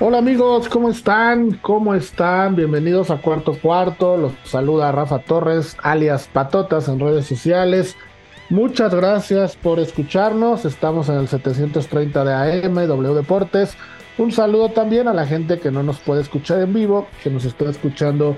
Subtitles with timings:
[0.00, 1.52] Hola amigos, ¿cómo están?
[1.62, 2.56] ¿Cómo están?
[2.56, 4.16] Bienvenidos a Cuarto Cuarto.
[4.16, 7.96] Los saluda Rafa Torres, alias Patotas en redes sociales.
[8.50, 10.64] Muchas gracias por escucharnos.
[10.64, 13.76] Estamos en el 730 de AM, W Deportes.
[14.18, 17.44] Un saludo también a la gente que no nos puede escuchar en vivo, que nos
[17.44, 18.34] está escuchando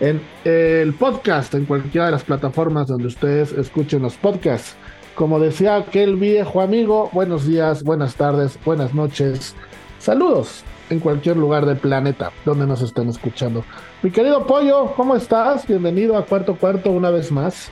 [0.00, 4.74] en el podcast, en cualquiera de las plataformas donde ustedes escuchen los podcasts.
[5.14, 9.54] Como decía aquel viejo amigo, buenos días, buenas tardes, buenas noches,
[10.00, 13.64] saludos en cualquier lugar del planeta donde nos estén escuchando.
[14.02, 15.66] Mi querido Pollo, ¿cómo estás?
[15.66, 17.70] Bienvenido a Cuarto Cuarto una vez más.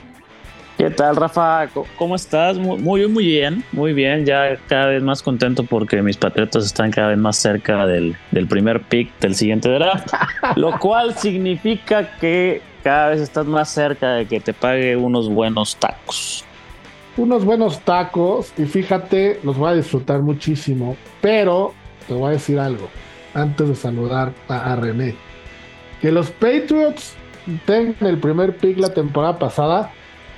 [0.77, 1.67] ¿Qué tal, Rafa?
[1.97, 2.55] ¿Cómo estás?
[2.59, 4.25] Muy, muy bien, muy bien.
[4.25, 8.47] Ya cada vez más contento porque mis patriotas están cada vez más cerca del, del
[8.47, 10.13] primer pick del siguiente draft,
[10.55, 15.75] lo cual significa que cada vez estás más cerca de que te pague unos buenos
[15.77, 16.45] tacos.
[17.17, 21.73] Unos buenos tacos y fíjate, los voy a disfrutar muchísimo, pero
[22.07, 22.87] te voy a decir algo
[23.33, 25.15] antes de saludar a, a René.
[26.01, 27.15] Que los Patriots
[27.65, 29.91] tengan el primer pick la temporada pasada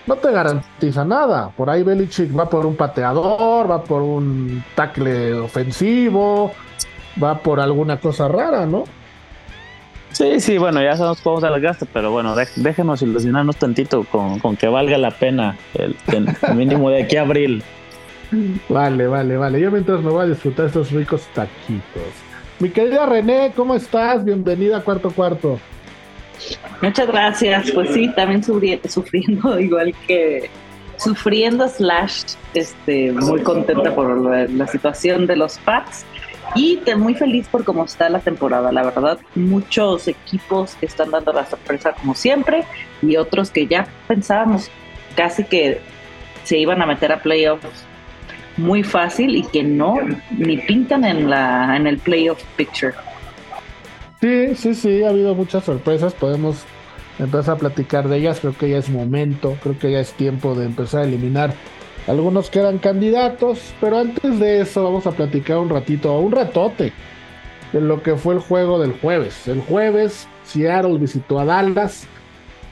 [0.09, 1.51] no te garantiza nada.
[1.55, 6.51] Por ahí Belichick va por un pateador, va por un tackle ofensivo,
[7.21, 8.85] va por alguna cosa rara, ¿no?
[10.11, 14.39] Sí, sí, bueno, ya sabemos cómo se las gasta, pero bueno, déjenos ilusionarnos tantito con,
[14.39, 17.63] con, que valga la pena el, el mínimo de aquí a abril.
[18.67, 19.59] Vale, vale, vale.
[19.59, 22.28] Yo mientras me voy a disfrutar estos ricos taquitos.
[22.59, 24.25] Mi querida René, ¿cómo estás?
[24.25, 25.59] Bienvenida a Cuarto Cuarto.
[26.81, 27.71] Muchas gracias.
[27.71, 30.49] Pues sí, también sufriendo igual que
[30.97, 36.03] sufriendo slash este muy contenta por la, situación de los Pats
[36.53, 39.19] y muy feliz por cómo está la temporada, la verdad.
[39.35, 42.65] Muchos equipos que están dando la sorpresa como siempre
[43.01, 44.69] y otros que ya pensábamos
[45.15, 45.79] casi que
[46.43, 47.85] se iban a meter a playoffs
[48.59, 49.95] muy fácil y que no
[50.37, 52.93] ni pintan en la en el playoff picture.
[54.21, 56.13] Sí, sí, sí, ha habido muchas sorpresas.
[56.13, 56.65] Podemos
[57.19, 58.39] empezar a platicar de ellas.
[58.41, 61.53] Creo que ya es momento, creo que ya es tiempo de empezar a eliminar
[62.07, 63.73] algunos que eran candidatos.
[63.79, 66.91] Pero antes de eso, vamos a platicar un ratito, un ratote,
[67.71, 69.47] de lo que fue el juego del jueves.
[69.47, 72.07] El jueves, Seattle visitó a Dallas.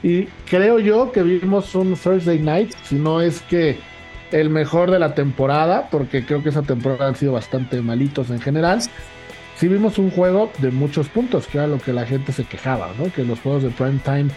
[0.02, 3.78] Y creo yo que vimos un Thursday night, si no es que
[4.32, 8.40] el mejor de la temporada, porque creo que esa temporada han sido bastante malitos en
[8.40, 8.82] general
[9.58, 12.90] sí vimos un juego de muchos puntos, que era lo que la gente se quejaba,
[12.96, 13.12] ¿no?
[13.12, 14.28] Que los juegos de prime time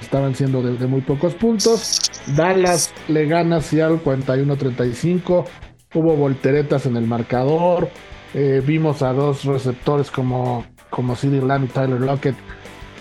[0.00, 2.10] estaban siendo de, muy pocos puntos.
[2.36, 5.46] Dallas le gana Seattle 41-35.
[5.94, 7.88] Hubo volteretas en el marcador.
[8.34, 12.36] Eh, vimos a dos receptores como, como CD Lamb y Tyler Lockett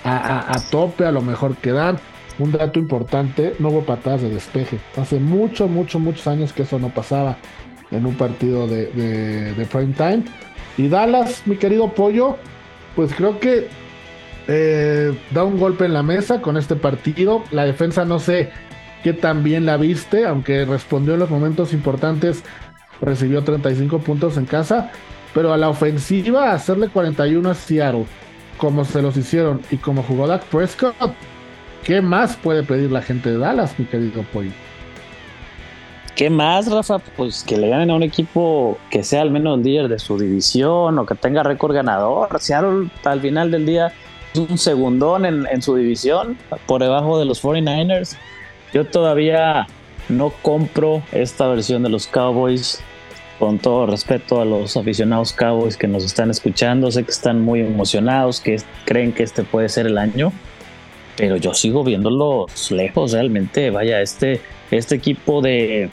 [0.03, 2.00] a, tope, a lo mejor que dan.
[2.39, 4.79] Un dato importante, no hubo patadas de despeje.
[4.95, 7.38] Hace mucho, mucho, muchos años que eso no pasaba
[7.91, 10.23] en un partido de, prime time.
[10.77, 12.38] Y Dallas, mi querido pollo,
[12.95, 13.67] pues creo que
[14.47, 17.44] eh, da un golpe en la mesa con este partido.
[17.51, 18.51] La defensa no sé
[19.03, 22.44] qué tan bien la viste, aunque respondió en los momentos importantes,
[23.01, 24.91] recibió 35 puntos en casa.
[25.33, 28.06] Pero a la ofensiva, hacerle 41 a Seattle,
[28.57, 30.95] como se los hicieron y como jugó Dak Prescott,
[31.84, 34.51] ¿qué más puede pedir la gente de Dallas, mi querido pollo?
[36.16, 37.00] ¿Qué más, Rafa?
[37.00, 41.00] Pues que le ganen a un equipo que sea al menos líder de su división
[41.00, 42.28] o que tenga récord ganador.
[42.41, 43.94] Seattle al final del día
[44.34, 48.18] es un segundón en, en, su división, por debajo de los 49ers.
[48.73, 49.66] Yo todavía
[50.09, 52.81] no compro esta versión de los Cowboys.
[53.39, 57.62] Con todo respeto a los aficionados Cowboys que nos están escuchando, sé que están muy
[57.62, 60.33] emocionados, que creen que este puede ser el año,
[61.19, 63.71] pero yo sigo viéndolos lejos realmente.
[63.71, 64.39] Vaya, este,
[64.71, 65.89] este equipo de,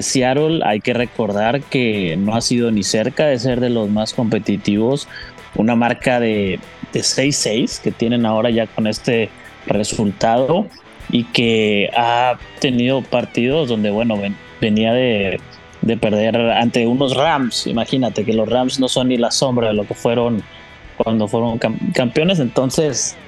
[0.00, 4.14] Seattle hay que recordar que no ha sido ni cerca de ser de los más
[4.14, 5.08] competitivos.
[5.56, 6.58] Una marca de,
[6.94, 9.28] de 6-6 que tienen ahora ya con este
[9.66, 10.66] resultado
[11.10, 15.38] y que ha tenido partidos donde, bueno, ven, venía de,
[15.82, 17.66] de, perder ante unos Rams.
[17.66, 20.42] Imagínate que los Rams no son ni la sombra de lo que fueron
[20.96, 22.40] cuando fueron campeones.
[22.40, 23.18] Entonces,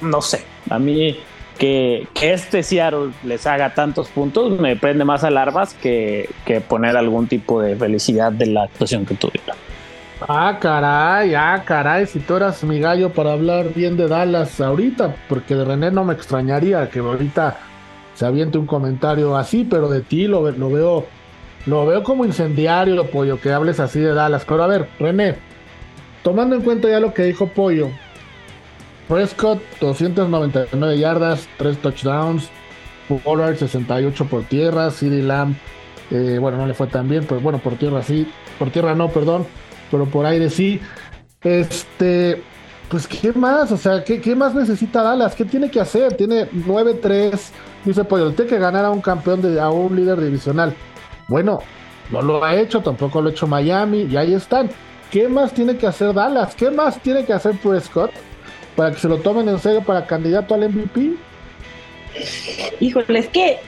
[0.00, 1.16] no sé, a mí
[1.58, 6.96] que, que, este Seattle les haga tantos puntos me prende más alarmas que, que, poner
[6.96, 9.56] algún tipo de felicidad de la actuación que tuvieron.
[10.28, 15.16] Ah, caray, ah, caray, si tú eras mi gallo para hablar bien de Dallas ahorita,
[15.28, 17.58] porque de René no me extrañaría que ahorita
[18.14, 21.06] se aviente un comentario así, pero de ti lo, lo veo
[21.66, 24.44] lo veo como incendiario, Pollo, que hables así de Dallas.
[24.46, 25.36] Pero a ver, René,
[26.22, 27.90] tomando en cuenta ya lo que dijo Pollo,
[29.10, 32.48] Prescott, 299 yardas, 3 touchdowns,
[33.24, 35.56] Pollard 68 por tierra, CD Lamb,
[36.12, 39.08] eh, bueno, no le fue tan bien, pero bueno, por tierra sí, por tierra no,
[39.08, 39.48] perdón,
[39.90, 40.80] pero por aire sí.
[41.42, 42.40] Este,
[42.88, 43.72] pues, ¿qué más?
[43.72, 45.34] O sea, ¿qué, qué más necesita Dallas?
[45.34, 46.16] ¿Qué tiene que hacer?
[46.16, 47.50] Tiene 9-3,
[47.84, 50.72] dice Pollo, tiene que ganar a un campeón, de, a un líder divisional.
[51.26, 51.58] Bueno,
[52.12, 54.70] no lo ha hecho, tampoco lo ha hecho Miami, y ahí están.
[55.10, 56.54] ¿Qué más tiene que hacer Dallas?
[56.54, 58.12] ¿Qué más tiene que hacer Prescott
[58.76, 61.12] para que se lo tomen en serio para candidato al MVP?
[62.80, 63.58] Híjole, es que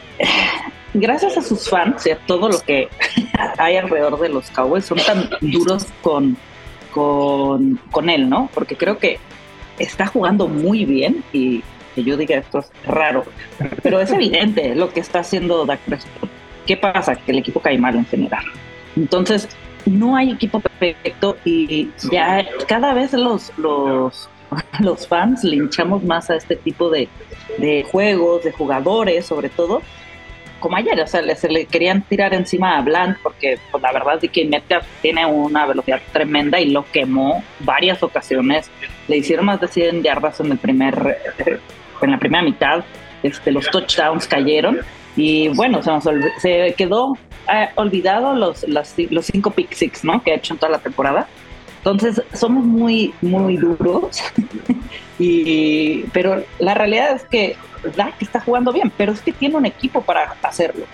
[0.95, 2.89] gracias a sus fans y a todo lo que
[3.59, 6.37] hay alrededor de los Cowboys, son tan duros con,
[6.91, 8.51] con, con él, ¿no?
[8.55, 9.19] Porque creo que
[9.79, 11.63] está jugando muy bien y
[11.95, 13.25] que yo diga esto es raro,
[13.83, 16.31] pero es evidente lo que está haciendo Dak Prescott.
[16.67, 17.17] ¿Qué pasa?
[17.17, 18.45] Que el equipo cae mal en general.
[18.97, 19.49] Entonces,
[19.85, 24.29] no hay equipo perfecto y ya cada vez los, los,
[24.81, 27.09] los fans linchamos más a este tipo de,
[27.59, 29.83] de juegos, de jugadores, sobre todo,
[30.63, 34.19] como ayer, o sea, se le querían tirar encima a Bland porque pues, la verdad
[34.23, 38.71] es que Metcalf tiene una velocidad tremenda y lo quemó varias ocasiones.
[39.09, 41.19] Le hicieron más de 100 yardas en el primer
[42.01, 42.85] en la primera mitad.
[43.25, 44.79] Este, los touchdowns cayeron
[45.17, 45.91] y bueno, se,
[46.39, 47.19] se quedó
[47.53, 50.23] eh, olvidado los, los, los, cinco pick six, ¿no?
[50.23, 51.27] Que ha hecho en toda la temporada.
[51.85, 54.23] Entonces, somos muy, muy duros.
[55.19, 57.57] y, pero la realidad es que
[57.97, 60.87] Dak está jugando bien, pero es que tiene un equipo para hacerlo.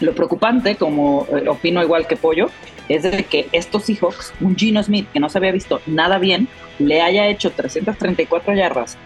[0.00, 2.50] Lo preocupante, como eh, opino igual que Pollo,
[2.88, 6.48] es de que estos Seahawks, un Gino Smith que no se había visto nada bien,
[6.80, 8.96] le haya hecho 334 yardas,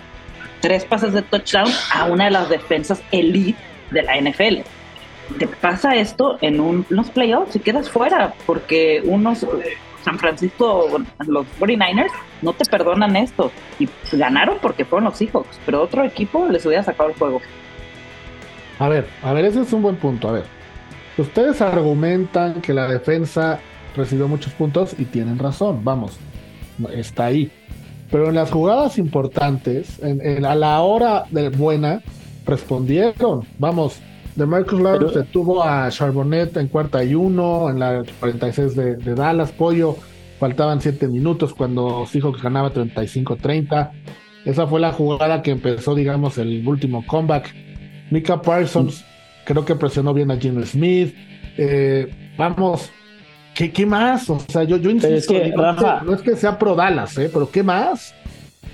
[0.63, 3.59] tres pases de touchdown a una de las defensas elite
[3.91, 4.63] de la NFL.
[5.39, 9.47] Te pasa esto en unos playoffs y quedas fuera, porque unos
[10.05, 10.87] San Francisco,
[11.27, 12.13] los 49ers,
[12.43, 13.51] no te perdonan esto.
[13.79, 17.41] Y ganaron porque fueron los Seahawks, pero otro equipo les hubiera sacado el juego.
[18.79, 20.29] A ver, a ver, ese es un buen punto.
[20.29, 20.45] A ver,
[21.17, 23.61] ustedes argumentan que la defensa
[23.97, 26.19] recibió muchos puntos y tienen razón, vamos,
[26.93, 27.51] está ahí.
[28.11, 32.03] Pero en las jugadas importantes, a la hora de buena,
[32.45, 33.47] respondieron.
[33.59, 34.01] Vamos,
[34.37, 39.15] de Marcus Lawrence detuvo a Charbonnet en cuarta y uno, en la 46 de, de
[39.15, 39.97] Dallas, Pollo.
[40.41, 43.91] Faltaban 7 minutos cuando Seahawks ganaba 35-30.
[44.45, 47.55] Esa fue la jugada que empezó, digamos, el último comeback.
[48.11, 49.05] Mika Parsons
[49.45, 51.15] creo que presionó bien a Jim Smith.
[51.57, 52.91] Eh, vamos,
[53.55, 54.29] ¿qué, ¿qué, más?
[54.29, 57.31] O sea, yo, yo insisto, no, es que sea pro Dallas, ¿eh?
[57.33, 58.15] pero ¿qué más?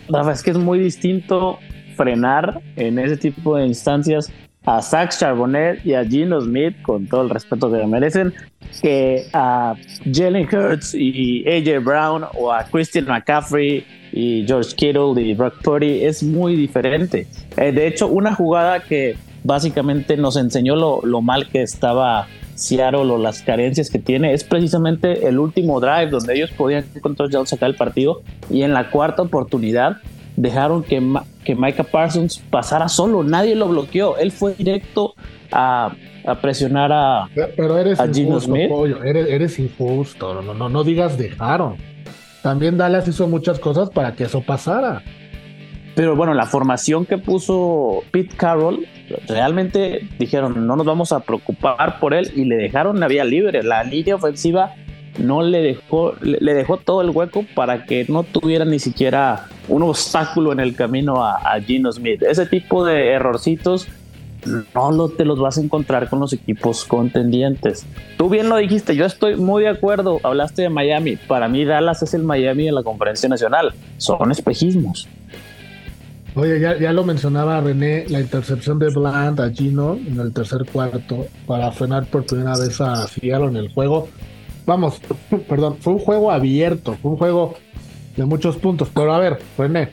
[0.08, 1.58] Rafa, es que es muy distinto
[1.96, 4.32] frenar en ese tipo de instancias
[4.64, 8.34] a Zach Charbonnet y a Gino Smith, con todo el respeto que merecen,
[8.82, 9.74] que a
[10.12, 16.04] Jalen Hurts y AJ Brown o a Christian McCaffrey y George Kittle y Brock Purdy
[16.04, 17.26] es muy diferente.
[17.56, 23.10] Eh, de hecho, una jugada que básicamente nos enseñó lo, lo mal que estaba Seattle
[23.10, 27.46] o las carencias que tiene es precisamente el último drive donde ellos podían con touchdown
[27.46, 29.96] sacar el partido y en la cuarta oportunidad
[30.40, 31.02] dejaron que,
[31.44, 35.14] que Micah Parsons pasara solo, nadie lo bloqueó, él fue directo
[35.52, 35.94] a,
[36.40, 38.70] presionar a, Pero eres Gino Smith.
[39.04, 41.76] eres, injusto, no, no, no digas dejaron.
[42.42, 45.02] También Dallas hizo muchas cosas para que eso pasara.
[45.94, 48.86] Pero bueno, la formación que puso Pete Carroll,
[49.28, 53.62] realmente dijeron, no nos vamos a preocupar por él y le dejaron la vía libre.
[53.62, 54.74] La línea ofensiva
[55.18, 59.82] no le dejó, le dejó todo el hueco para que no tuviera ni siquiera un
[59.82, 62.22] obstáculo en el camino a, Gino Smith.
[62.22, 63.88] Ese tipo de errorcitos
[64.74, 67.86] no te los vas a encontrar con los equipos contendientes.
[68.16, 72.02] Tú bien lo dijiste, yo estoy muy de acuerdo, hablaste de Miami, para mí Dallas
[72.02, 75.08] es el Miami de la conferencia nacional, son espejismos.
[76.36, 80.64] Oye, ya, ya lo mencionaba René, la intercepción de Bland a Gino en el tercer
[80.64, 84.08] cuarto para frenar por primera vez a Seattle en el juego
[84.66, 85.00] vamos,
[85.48, 87.54] perdón, fue un juego abierto, fue un juego
[88.16, 88.88] de muchos puntos.
[88.94, 89.90] Pero a ver, René,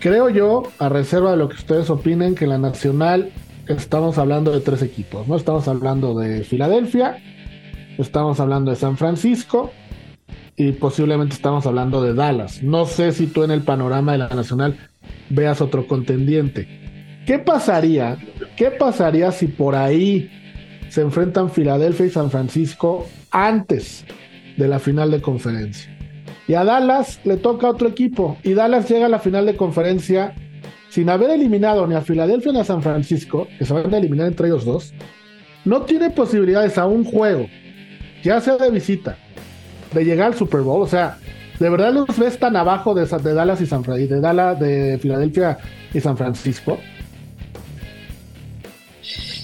[0.00, 3.30] creo yo, a reserva de lo que ustedes opinen, que en la Nacional
[3.68, 5.36] estamos hablando de tres equipos, ¿no?
[5.36, 7.18] Estamos hablando de Filadelfia,
[7.98, 9.72] estamos hablando de San Francisco
[10.56, 12.62] y posiblemente estamos hablando de Dallas.
[12.62, 14.76] No sé si tú en el panorama de la Nacional
[15.28, 16.68] veas otro contendiente.
[17.26, 18.16] ¿Qué pasaría?
[18.56, 20.30] ¿Qué pasaría si por ahí
[20.88, 24.04] se enfrentan Filadelfia y San Francisco antes
[24.56, 25.96] de la final de conferencia.
[26.48, 28.36] Y a Dallas le toca otro equipo.
[28.42, 30.34] Y Dallas llega a la final de conferencia
[30.88, 34.28] sin haber eliminado ni a Filadelfia ni a San Francisco, que se van a eliminar
[34.28, 34.94] entre ellos dos.
[35.64, 37.46] No tiene posibilidades a un juego,
[38.22, 39.18] ya sea de visita,
[39.92, 40.82] de llegar al Super Bowl.
[40.82, 41.18] O sea,
[41.58, 45.58] ¿de verdad los ves tan abajo de, Dallas y San de Dallas, de Filadelfia
[45.92, 46.78] y San Francisco?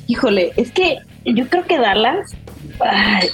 [0.07, 2.35] Híjole, es que yo creo que Dallas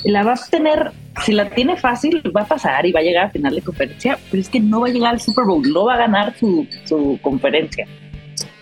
[0.04, 0.92] la va a tener,
[1.24, 4.18] si la tiene fácil, va a pasar y va a llegar a final de conferencia,
[4.30, 6.66] pero es que no va a llegar al Super Bowl, no va a ganar su,
[6.84, 7.86] su conferencia,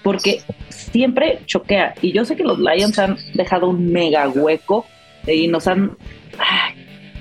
[0.02, 1.94] porque siempre choquea.
[2.00, 4.86] Y yo sé que los Lions han dejado un mega hueco
[5.26, 5.96] y nos han...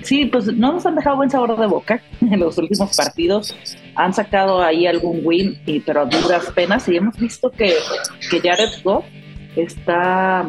[0.02, 3.56] sí, pues no nos han dejado buen sabor de boca en los últimos partidos.
[3.96, 6.88] Han sacado ahí algún win, y, pero a duras penas.
[6.88, 7.74] Y hemos visto que,
[8.30, 9.04] que Jared Goff
[9.56, 10.46] está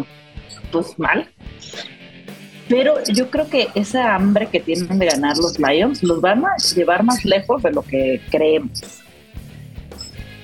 [0.71, 1.27] pues mal.
[2.69, 6.57] Pero yo creo que esa hambre que tienen de ganar los Lions los van a
[6.75, 8.83] llevar más lejos de lo que creemos.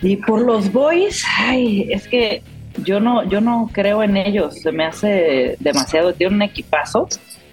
[0.02, 2.42] Y por los Boys, ay, es que
[2.84, 4.60] yo no, yo no creo en ellos.
[4.62, 6.14] Se me hace demasiado.
[6.14, 7.08] Tiene un equipazo,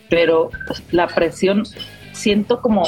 [0.08, 0.50] pero
[0.90, 1.64] la presión
[2.12, 2.84] siento como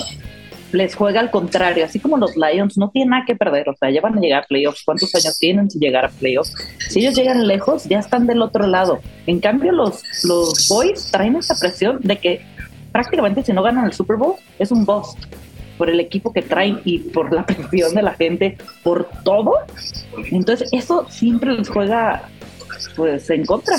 [0.72, 3.90] les juega al contrario, así como los Lions no tienen nada que perder, o sea,
[3.90, 6.54] ya van a llegar a playoffs, ¿cuántos años tienen si llegar a playoffs?
[6.88, 9.00] Si ellos llegan lejos, ya están del otro lado.
[9.26, 12.44] En cambio, los, los Boys traen esa presión de que
[12.92, 15.18] prácticamente si no ganan el Super Bowl, es un bust
[15.78, 19.54] por el equipo que traen y por la presión de la gente, por todo.
[20.30, 22.28] Entonces, eso siempre les juega
[22.96, 23.76] pues en contra.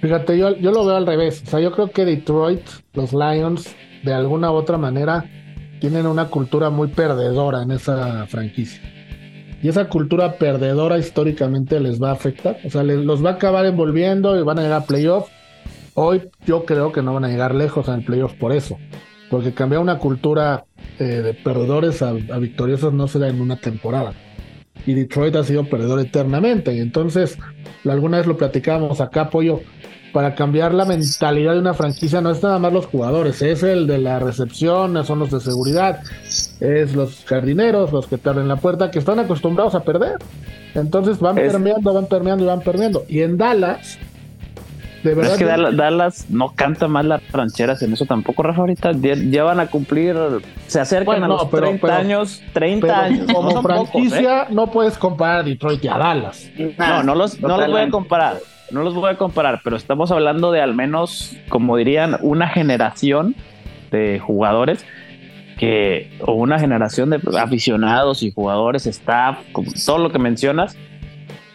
[0.00, 1.42] Fíjate, yo, yo lo veo al revés.
[1.46, 5.24] O sea, yo creo que Detroit, los Lions, de alguna u otra manera
[5.80, 8.80] tienen una cultura muy perdedora en esa franquicia.
[9.62, 12.58] Y esa cultura perdedora históricamente les va a afectar.
[12.64, 15.28] O sea, los va a acabar envolviendo y van a llegar a playoff.
[15.94, 18.78] Hoy yo creo que no van a llegar lejos en el playoff por eso.
[19.30, 20.64] Porque cambiar una cultura
[20.98, 24.14] eh, de perdedores a, a, victoriosos no se da en una temporada.
[24.84, 26.74] Y Detroit ha sido perdedor eternamente.
[26.74, 27.38] Y entonces,
[27.84, 29.60] alguna vez lo platicábamos acá, Pollo
[30.12, 33.86] para cambiar la mentalidad de una franquicia no es nada más los jugadores, es el
[33.86, 36.00] de la recepción, son los de seguridad,
[36.60, 40.18] es los jardineros, los que te abren la puerta, que están acostumbrados a perder.
[40.74, 43.04] Entonces van permeando, van permeando y van perdiendo.
[43.08, 43.98] Y en Dallas,
[45.02, 45.32] de verdad.
[45.32, 48.60] Es que Dallas, no canta más las rancheras en eso tampoco, Rafa.
[48.60, 50.16] Ahorita ya, van a cumplir,
[50.66, 52.42] se acercan a los 30 años.
[52.52, 53.32] 30 años.
[53.32, 54.46] Como franquicia, ¿eh?
[54.50, 56.50] no puedes comparar Detroit y a Dallas.
[56.78, 58.38] No, no los, no los voy a comparar
[58.72, 63.36] no los voy a comparar, pero estamos hablando de al menos, como dirían, una generación
[63.90, 64.84] de jugadores
[65.58, 69.38] que, o una generación de aficionados y jugadores, staff,
[69.86, 70.76] todo lo que mencionas,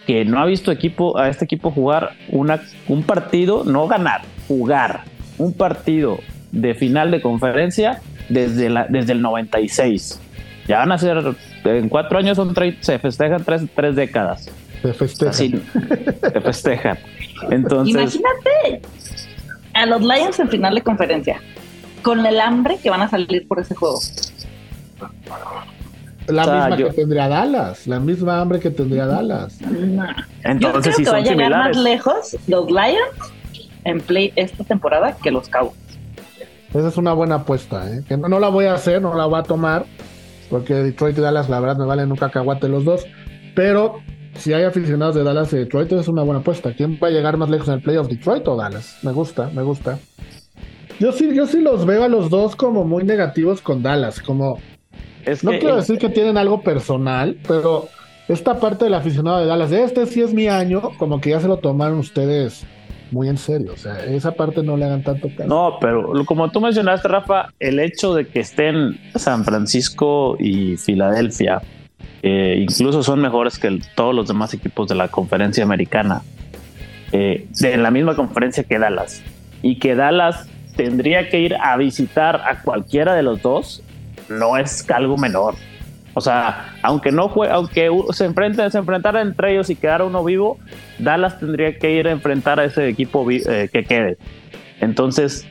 [0.05, 5.01] que no ha visto equipo, a este equipo jugar una, un partido, no ganar, jugar
[5.37, 6.19] un partido
[6.51, 10.21] de final de conferencia desde, la, desde el 96.
[10.67, 14.49] Ya van a ser, en cuatro años son se festejan tres, tres décadas.
[14.81, 15.29] Se festejan.
[15.29, 15.61] Así,
[16.21, 16.97] se festejan.
[17.51, 18.15] Entonces.
[18.15, 18.81] Imagínate
[19.73, 21.41] a los Lions en final de conferencia,
[22.01, 23.99] con el hambre que van a salir por ese juego.
[26.27, 29.59] La misma que tendría Dallas, la misma hambre que tendría Dallas.
[30.43, 33.33] Entonces, yo creo que va a llegar más lejos los Lions
[33.85, 35.77] en play esta temporada que los Cowboys.
[36.73, 38.03] Esa es una buena apuesta, ¿eh?
[38.07, 39.85] que no, no, la voy a hacer, no la voy a tomar,
[40.49, 43.05] porque Detroit y Dallas, la verdad, me valen un cacahuate los dos.
[43.55, 44.01] Pero
[44.37, 46.73] si hay aficionados de Dallas y Detroit, es una buena apuesta.
[46.73, 48.97] ¿Quién va a llegar más lejos en el playoff, Detroit o Dallas?
[49.03, 49.99] Me gusta, me gusta.
[50.99, 54.59] Yo sí, yo sí los veo a los dos como muy negativos con Dallas, como...
[55.43, 57.87] no quiero decir que tienen algo personal, pero
[58.27, 61.39] esta parte del aficionado de Dallas, de este sí es mi año, como que ya
[61.39, 62.65] se lo tomaron ustedes
[63.11, 63.73] muy en serio.
[63.73, 65.47] O sea, esa parte no le hagan tanto caso.
[65.47, 71.61] No, pero como tú mencionaste, Rafa, el hecho de que estén San Francisco y Filadelfia
[72.23, 76.21] incluso son mejores que todos los demás equipos de la conferencia americana,
[77.11, 79.23] eh, en la misma conferencia que Dallas,
[79.61, 83.83] y que Dallas tendría que ir a visitar a cualquiera de los dos,
[84.29, 85.55] no es algo menor.
[86.13, 90.23] O sea, aunque no juegue, aunque se enfrenten, se enfrentara entre ellos y quedara uno
[90.23, 90.57] vivo,
[90.97, 94.17] Dallas tendría que ir a enfrentar a ese equipo eh, que quede.
[94.79, 95.47] Entonces,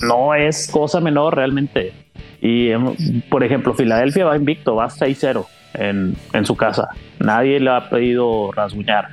[0.00, 1.92] no es cosa menor realmente.
[2.40, 2.94] Y, em,
[3.28, 6.88] por ejemplo, Filadelfia va invicto, va 6-0 en, su casa.
[7.18, 9.08] Nadie le ha pedido rasguñar.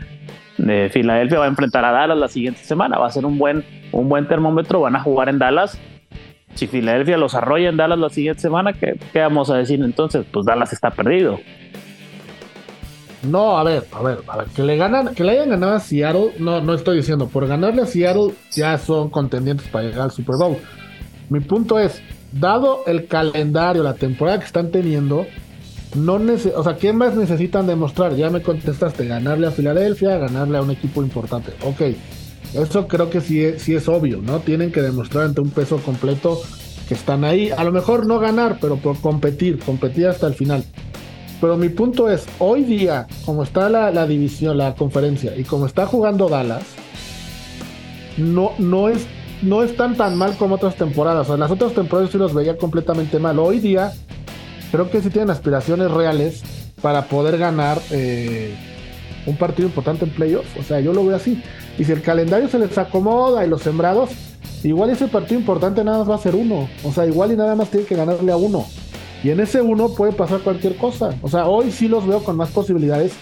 [0.58, 2.98] De Filadelfia va a enfrentar a Dallas la siguiente semana.
[2.98, 4.82] Va a ser un buen, un buen termómetro.
[4.82, 5.80] Van a jugar en Dallas.
[6.56, 10.26] Si Filadelfia los arrolla en Dallas la siguiente semana, ¿qué, vamos a decir entonces?
[10.32, 11.40] Pues Dallas está perdido.
[13.24, 15.80] No, a ver, a ver, a ver, que le ganan, que le hayan ganado a
[15.80, 20.12] Seattle, no, no estoy diciendo, por ganarle a Seattle ya son contendientes para llegar al
[20.12, 20.58] Super Bowl.
[21.30, 22.02] Mi punto es,
[22.32, 25.28] dado el calendario, la temporada que están teniendo,
[25.96, 28.16] no sea, ¿qué más necesitan demostrar?
[28.16, 31.52] Ya me contestaste, ganarle a Filadelfia, ganarle a un equipo importante.
[31.64, 31.96] Ok,
[32.54, 34.40] eso creo que sí es, es obvio, ¿no?
[34.40, 36.42] Tienen que demostrar ante un peso completo
[36.88, 37.52] que están ahí.
[37.52, 40.64] A lo mejor no ganar, pero por competir, competir hasta el final.
[41.42, 45.88] Pero mi punto es, hoy día, como está la, división, la conferencia, y como está
[45.88, 46.64] jugando Dallas,
[48.18, 49.08] no, no, es,
[49.42, 51.28] no están tan mal como otras temporadas.
[51.28, 53.40] O sea, las otras temporadas sí los veía completamente mal.
[53.40, 53.92] Hoy día,
[54.72, 56.44] creo que sí tienen aspiraciones reales
[56.82, 58.56] para poder ganar eh,
[59.26, 60.58] un partido importante en playoffs.
[60.58, 61.42] O sea, yo lo veo así.
[61.78, 64.12] Y si el calendario se les acomoda y los sembrados,
[64.64, 66.70] igual ese partido importante nada más va a ser uno.
[66.84, 68.66] O sea, igual y nada más tiene que ganarle a uno.
[69.24, 71.14] Y en ese uno puede pasar cualquier cosa.
[71.22, 73.14] O sea, hoy sí los veo con más posibilidades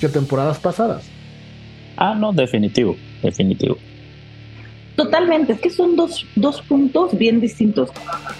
[0.00, 1.08] que temporadas pasadas.
[1.96, 3.76] Ah, no, definitivo, definitivo.
[4.96, 7.90] Totalmente, es que son dos, dos puntos bien distintos.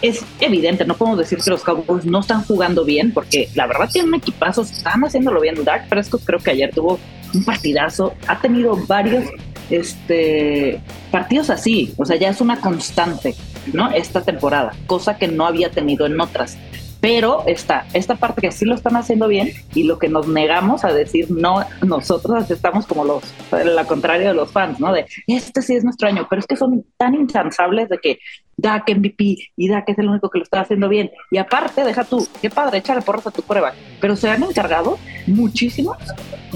[0.01, 3.91] Es evidente, no podemos decir que los Cowboys no están jugando bien, porque la verdad
[3.93, 5.63] tienen un equipazo, están haciéndolo bien.
[5.65, 6.99] Dark Prescott creo que ayer tuvo
[7.35, 9.27] un partidazo, ha tenido varios
[9.69, 13.35] este, partidos así, o sea, ya es una constante,
[13.75, 13.91] ¿no?
[13.91, 16.57] Esta temporada, cosa que no había tenido en otras
[17.01, 20.85] pero está esta parte que sí lo están haciendo bien y lo que nos negamos
[20.85, 24.93] a decir no, nosotros estamos como los, la contraria de los fans, ¿no?
[24.93, 28.19] De este sí es nuestro año, pero es que son tan incansables de que
[28.57, 31.11] Dak MVP y Dak es el único que lo está haciendo bien.
[31.31, 34.99] Y aparte, deja tú, qué padre, échale porras a tu prueba, pero se han encargado
[35.27, 35.97] muchísimos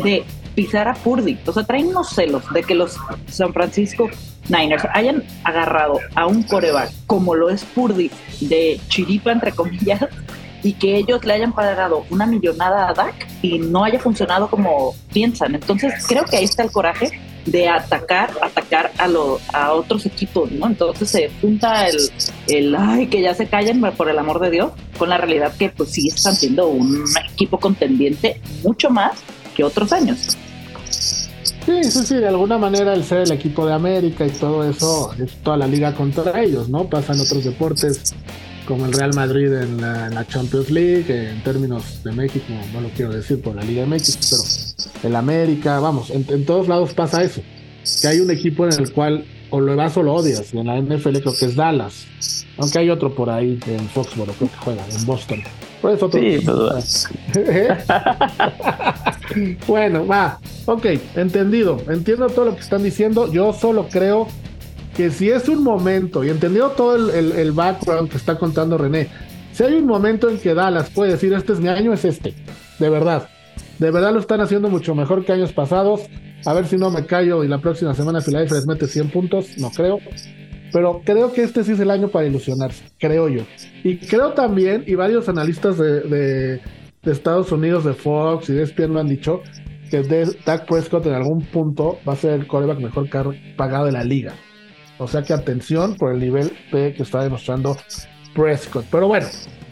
[0.02, 1.38] de pisar a Purdy.
[1.46, 4.08] O sea, traen unos celos de que los San Francisco
[4.50, 10.00] Niners hayan agarrado a un coreback como lo es Purdy de chiripa, entre comillas,
[10.62, 14.94] y que ellos le hayan pagado una millonada a Dak y no haya funcionado como
[15.12, 15.54] piensan.
[15.54, 20.50] Entonces creo que ahí está el coraje de atacar, atacar a, lo, a otros equipos,
[20.52, 20.66] ¿no?
[20.66, 21.96] Entonces se junta el,
[22.48, 25.70] el, ay, que ya se callen por el amor de Dios, con la realidad que
[25.70, 29.12] pues sí están siendo un equipo contendiente mucho más
[29.56, 30.36] que otros años.
[31.66, 35.12] Sí, sí, sí, de alguna manera el ser el equipo de América y todo eso
[35.22, 36.88] es toda la liga contra ellos, ¿no?
[36.88, 38.14] Pasan otros deportes
[38.70, 43.12] como el Real Madrid en la, Champions League, en términos de México, no lo quiero
[43.12, 47.42] decir por la Liga de México, pero el América, vamos, en, todos lados pasa eso,
[48.00, 50.68] que hay un equipo en el cual o lo vas o lo odias, y en
[50.68, 52.06] la NFL creo que es Dallas,
[52.60, 55.42] aunque hay otro por ahí en Foxborough, creo que juega, en Boston.
[55.80, 56.38] Por eso otro sí,
[59.66, 64.28] bueno, va, ok, entendido, entiendo todo lo que están diciendo, yo solo creo
[64.94, 69.08] que si es un momento, y entendido todo el, background que está contando René,
[69.52, 72.34] si hay un momento en que Dallas puede decir este es mi año, es este,
[72.78, 73.28] de verdad.
[73.78, 76.02] De verdad lo están haciendo mucho mejor que años pasados.
[76.44, 79.58] A ver si no me callo y la próxima semana Philadelphia les mete 100 puntos,
[79.58, 79.98] no creo.
[80.72, 83.42] Pero creo que este sí es el año para ilusionarse, creo yo.
[83.82, 86.60] Y creo también, y varios analistas de,
[87.02, 89.42] Estados Unidos, de Fox y de ESPN lo han dicho,
[89.90, 90.02] que
[90.44, 93.08] Dak Prescott en algún punto va a ser el coreback mejor
[93.56, 94.34] pagado de la liga.
[94.98, 97.76] O sea que atención por el nivel que está demostrando
[98.34, 98.84] Prescott.
[98.90, 99.26] Pero bueno,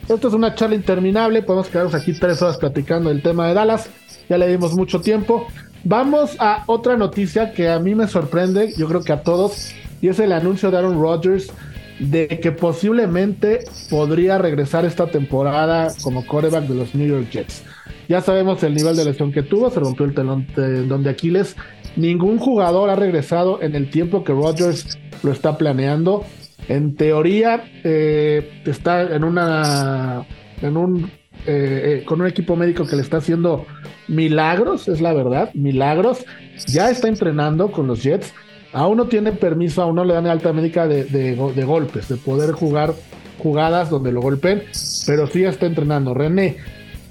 [0.08, 1.42] esto es una charla interminable.
[1.42, 3.90] Podemos quedarnos aquí tres horas platicando el tema de Dallas.
[4.28, 5.46] Ya le dimos mucho tiempo.
[5.84, 10.08] Vamos a otra noticia que a mí me sorprende, yo creo que a todos, y
[10.08, 11.52] es el anuncio de Aaron Rodgers
[11.98, 17.64] de que posiblemente podría regresar esta temporada como coreback de los New York Jets.
[18.08, 21.56] Ya sabemos el nivel de lesión que tuvo, se rompió el telón de Aquiles.
[21.96, 26.24] Ningún jugador ha regresado en el tiempo que Rodgers lo está planeando.
[26.68, 30.26] En teoría, eh, está en una.
[30.62, 31.10] En un,
[31.46, 33.66] eh, eh, con un equipo médico que le está haciendo
[34.06, 36.24] milagros, es la verdad, milagros.
[36.66, 38.32] Ya está entrenando con los Jets.
[38.72, 42.52] Aún no tiene permiso, aún no le dan alta médica de, de, golpes, de poder
[42.52, 42.94] jugar
[43.38, 44.62] jugadas donde lo golpeen,
[45.06, 46.12] pero sí está entrenando.
[46.12, 46.56] René,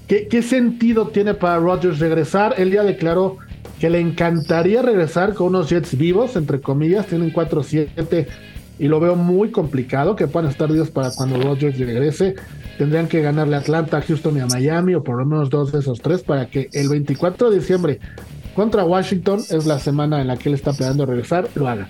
[0.07, 2.55] ¿qué, ¿qué, sentido tiene para Rodgers regresar?
[2.57, 3.37] Él ya declaró
[3.79, 8.27] que le encantaría regresar con unos Jets vivos, entre comillas, tienen 4-7
[8.79, 12.35] y lo veo muy complicado que puedan estar vivos para cuando Rodgers regrese.
[12.77, 15.71] Tendrían que ganarle a Atlanta, a Houston y a Miami, o por lo menos dos
[15.71, 17.99] de esos tres, para que el 24 de diciembre
[18.57, 21.87] contra Washington es la semana en la que él está planeando regresar, lo haga.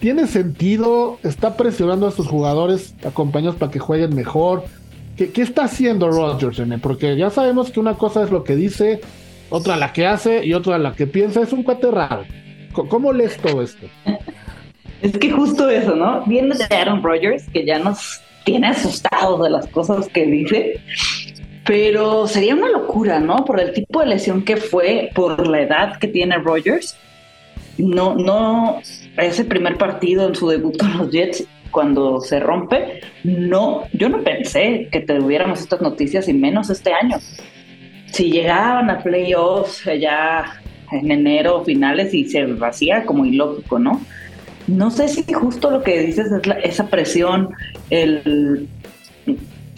[0.00, 1.20] ¿Tiene sentido?
[1.22, 4.64] ¿Está presionando a sus jugadores acompañados para que jueguen mejor?
[5.16, 9.02] ¿Qué, qué está haciendo Rodgers, Porque ya sabemos que una cosa es lo que dice,
[9.50, 11.42] otra la que hace y otra la que piensa.
[11.42, 12.24] Es un cuate raro.
[12.72, 13.86] ¿Cómo lees todo esto?
[15.00, 16.24] Es que justo eso, ¿no?
[16.26, 20.80] Viene de Aaron Rodgers, que ya nos tiene asustados de las cosas que dice,
[21.68, 23.44] pero sería una locura, ¿no?
[23.44, 26.96] Por el tipo de lesión que fue, por la edad que tiene Rodgers.
[27.76, 28.80] No, no,
[29.18, 34.24] ese primer partido en su debut con los Jets cuando se rompe, no, yo no
[34.24, 37.18] pensé que tuviéramos estas noticias y menos este año.
[38.12, 44.00] Si llegaban a playoffs ya en enero finales y se vacía como ilógico, ¿no?
[44.66, 47.50] No sé si justo lo que dices es esa presión,
[47.90, 48.66] el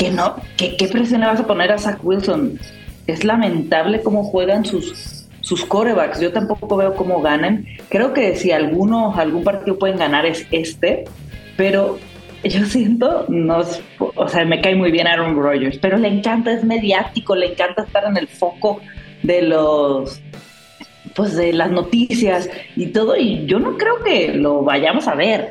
[0.00, 2.58] que no, que, ¿qué presión le vas a poner a Zach Wilson?
[3.06, 6.20] Es lamentable cómo juegan sus, sus corebacks.
[6.20, 7.66] Yo tampoco veo cómo ganan.
[7.90, 11.04] Creo que si alguno, algún partido pueden ganar es este,
[11.58, 11.98] pero
[12.42, 13.62] yo siento, no,
[13.98, 17.82] o sea, me cae muy bien Aaron Rodgers, pero le encanta, es mediático, le encanta
[17.82, 18.80] estar en el foco
[19.22, 20.18] de los
[21.14, 25.50] pues de las noticias y todo, y yo no creo que lo vayamos a ver.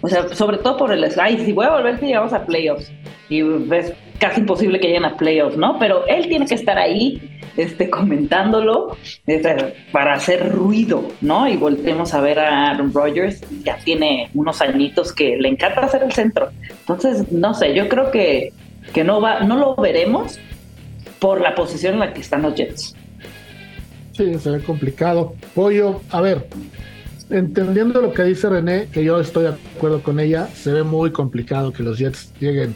[0.00, 1.44] O sea, sobre todo por el slide.
[1.44, 2.90] Si voy a volver si llegamos a playoffs.
[3.30, 3.40] Y
[3.74, 5.78] es casi imposible que lleguen a playoffs, ¿no?
[5.78, 7.22] Pero él tiene que estar ahí
[7.56, 11.48] este, comentándolo este, para hacer ruido, ¿no?
[11.48, 13.40] Y volvemos a ver a Aaron Rodgers.
[13.64, 16.50] Ya tiene unos añitos que le encanta hacer el centro.
[16.80, 18.52] Entonces, no sé, yo creo que,
[18.92, 20.38] que no, va, no lo veremos
[21.18, 22.94] por la posición en la que están los Jets.
[24.12, 25.34] Sí, se ve complicado.
[25.54, 26.46] Pollo, a ver,
[27.30, 31.12] entendiendo lo que dice René, que yo estoy de acuerdo con ella, se ve muy
[31.12, 32.74] complicado que los Jets lleguen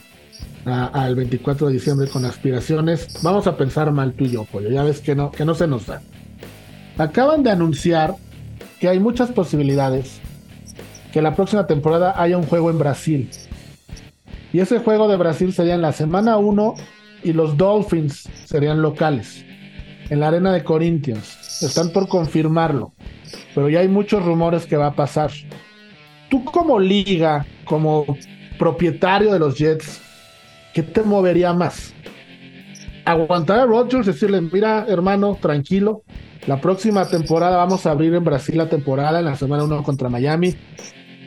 [0.64, 3.08] al 24 de diciembre con aspiraciones.
[3.22, 4.70] Vamos a pensar mal tú y yo, Pollo.
[4.70, 6.00] Ya ves que no, que no se nos da.
[6.98, 8.14] Acaban de anunciar
[8.80, 10.20] que hay muchas posibilidades
[11.12, 13.30] que la próxima temporada haya un juego en Brasil.
[14.52, 16.74] Y ese juego de Brasil sería en la semana 1
[17.24, 19.44] y los Dolphins serían locales
[20.10, 21.62] en la arena de Corinthians.
[21.62, 22.92] Están por confirmarlo,
[23.54, 25.30] pero ya hay muchos rumores que va a pasar.
[26.28, 28.04] Tú como liga, como
[28.58, 30.00] propietario de los Jets,
[30.74, 31.94] ¿qué te movería más?
[33.04, 36.02] Aguantar a Rodgers, decirle, mira hermano, tranquilo,
[36.46, 40.10] la próxima temporada vamos a abrir en Brasil la temporada en la semana 1 contra
[40.10, 40.54] Miami.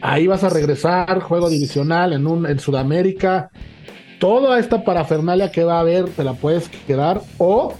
[0.01, 3.49] Ahí vas a regresar, juego divisional en, un, en Sudamérica.
[4.19, 7.73] Toda esta parafernalia que va a haber te la puedes quedar o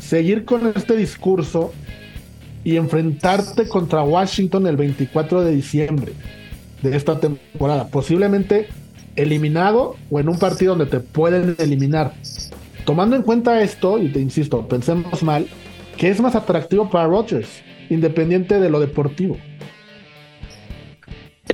[0.00, 1.72] seguir con este discurso
[2.64, 6.12] y enfrentarte contra Washington el 24 de diciembre
[6.82, 7.88] de esta temporada.
[7.88, 8.68] Posiblemente
[9.22, 12.12] eliminado o en un partido donde te pueden eliminar.
[12.84, 15.46] Tomando en cuenta esto, y te insisto, pensemos mal,
[15.96, 17.62] ¿qué es más atractivo para Rodgers?
[17.88, 19.36] Independiente de lo deportivo.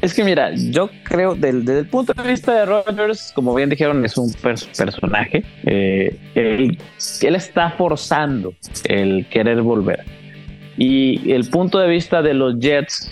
[0.01, 4.05] Es que mira, yo creo desde el punto de vista de Rogers, como bien dijeron,
[4.05, 5.43] es un personaje.
[5.65, 6.79] Eh, él,
[7.21, 10.05] está forzando el querer volver.
[10.77, 13.11] Y el punto de vista de los Jets,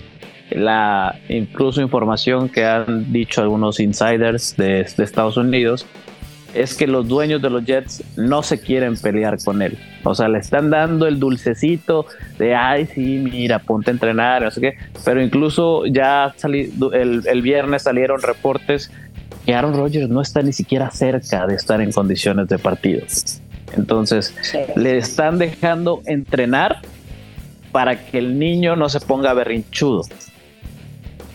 [0.50, 5.86] la incluso información que han dicho algunos insiders de Estados Unidos,
[6.54, 9.76] es que los dueños de los Jets no se quieren pelear con él.
[10.04, 12.06] O sea, le están dando el dulcecito
[12.38, 14.74] de, ay, sí, mira, ponte a entrenar, no sé qué.
[15.04, 18.90] Pero incluso ya el, el viernes salieron reportes
[19.44, 23.02] que Aaron Rodgers no está ni siquiera cerca de estar en condiciones de partido.
[23.76, 24.34] Entonces,
[24.76, 26.78] le están dejando entrenar
[27.72, 30.02] para que el niño no se ponga berrinchudo,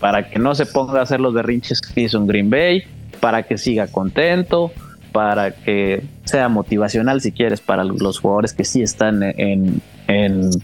[0.00, 2.84] para que no se ponga a hacer los berrinches que hizo en Green Bay,
[3.20, 4.72] para que siga contento,
[5.12, 9.80] para que sea motivacional si quieres para los jugadores que sí están en,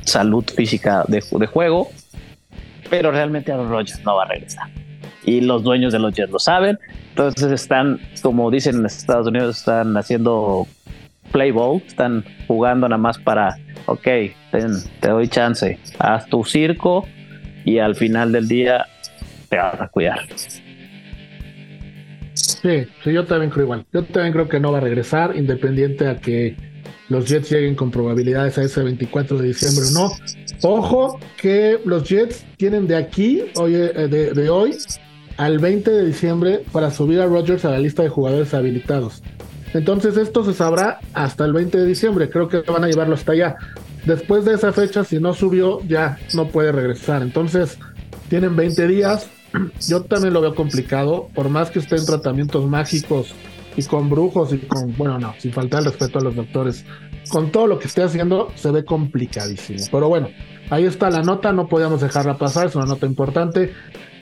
[0.04, 1.88] salud física de, juego,
[2.90, 4.68] pero realmente Aaron Rodgers no va a regresar.
[5.24, 6.78] Y los dueños de los Jets lo saben,
[7.10, 10.66] entonces están, como dicen en Estados Unidos, están haciendo
[11.30, 14.04] play ball, están jugando nada más para, ok,
[14.50, 17.06] te doy chance, haz tu circo.
[17.64, 18.86] Y al final del día
[19.48, 20.20] te vas a cuidar.
[22.34, 23.86] Sí, sí, yo también creo igual.
[23.92, 26.56] Yo también creo que no va a regresar, independiente a que
[27.08, 30.12] los Jets lleguen con probabilidades a ese 24 de diciembre o no.
[30.62, 34.76] Ojo que los Jets tienen de aquí, hoy, eh, de, hoy,
[35.36, 39.22] al 20 de diciembre para subir a Rodgers a la lista de jugadores habilitados.
[39.74, 42.30] Entonces esto se sabrá hasta el 20 de diciembre.
[42.30, 43.56] Creo que van a llevarlo hasta allá.
[44.06, 47.22] Después de esa fecha, si no subió, ya no puede regresar.
[47.22, 47.78] Entonces
[48.28, 49.28] tienen 20 días
[49.88, 53.34] yo también lo veo complicado, por más que esté en tratamientos mágicos
[53.76, 56.84] y con brujos y con, bueno, no, sin faltar el respeto a los doctores,
[57.28, 59.84] con todo lo que esté haciendo se ve complicadísimo.
[59.90, 60.28] Pero bueno,
[60.70, 63.72] ahí está la nota, no podíamos dejarla pasar, es una nota importante.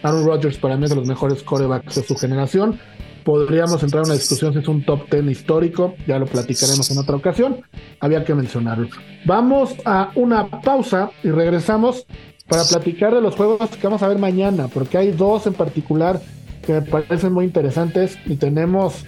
[0.03, 2.79] Aaron Rodgers para mí es de los mejores corebacks de su generación.
[3.25, 6.99] Podríamos entrar en una discusión si es un top 10 histórico, ya lo platicaremos en
[6.99, 7.63] otra ocasión,
[8.01, 8.89] había que mencionarlo.
[9.25, 12.07] Vamos a una pausa y regresamos
[12.49, 16.21] para platicar de los juegos que vamos a ver mañana, porque hay dos en particular
[16.65, 19.05] que me parecen muy interesantes y tenemos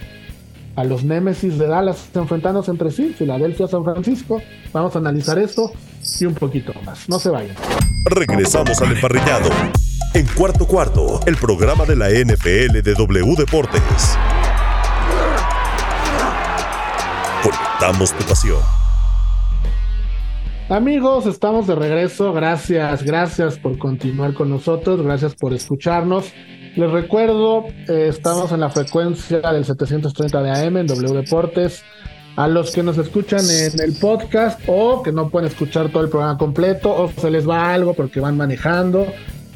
[0.75, 4.41] a los Nemesis de Dallas enfrentándose entre sí, Filadelfia, San Francisco.
[4.71, 5.71] Vamos a analizar esto
[6.19, 7.09] y un poquito más.
[7.09, 7.55] No se vayan.
[8.05, 9.49] Regresamos al emparrillado
[10.13, 14.17] en Cuarto Cuarto, el programa de la NFL de W Deportes.
[17.43, 18.76] Conectamos tu pasión.
[20.69, 22.33] Amigos, estamos de regreso.
[22.33, 25.01] Gracias, gracias por continuar con nosotros.
[25.01, 26.33] Gracias por escucharnos.
[26.75, 31.85] Les recuerdo, eh, estamos en la frecuencia del 730 de AM en W Deportes.
[32.35, 36.09] A los que nos escuchan en el podcast o que no pueden escuchar todo el
[36.09, 39.07] programa completo o se les va algo porque van manejando,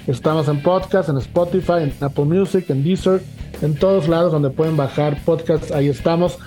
[0.08, 3.22] estamos en podcast, en Spotify, en Apple Music, en Deezer,
[3.62, 6.40] en todos lados donde pueden bajar podcasts, ahí estamos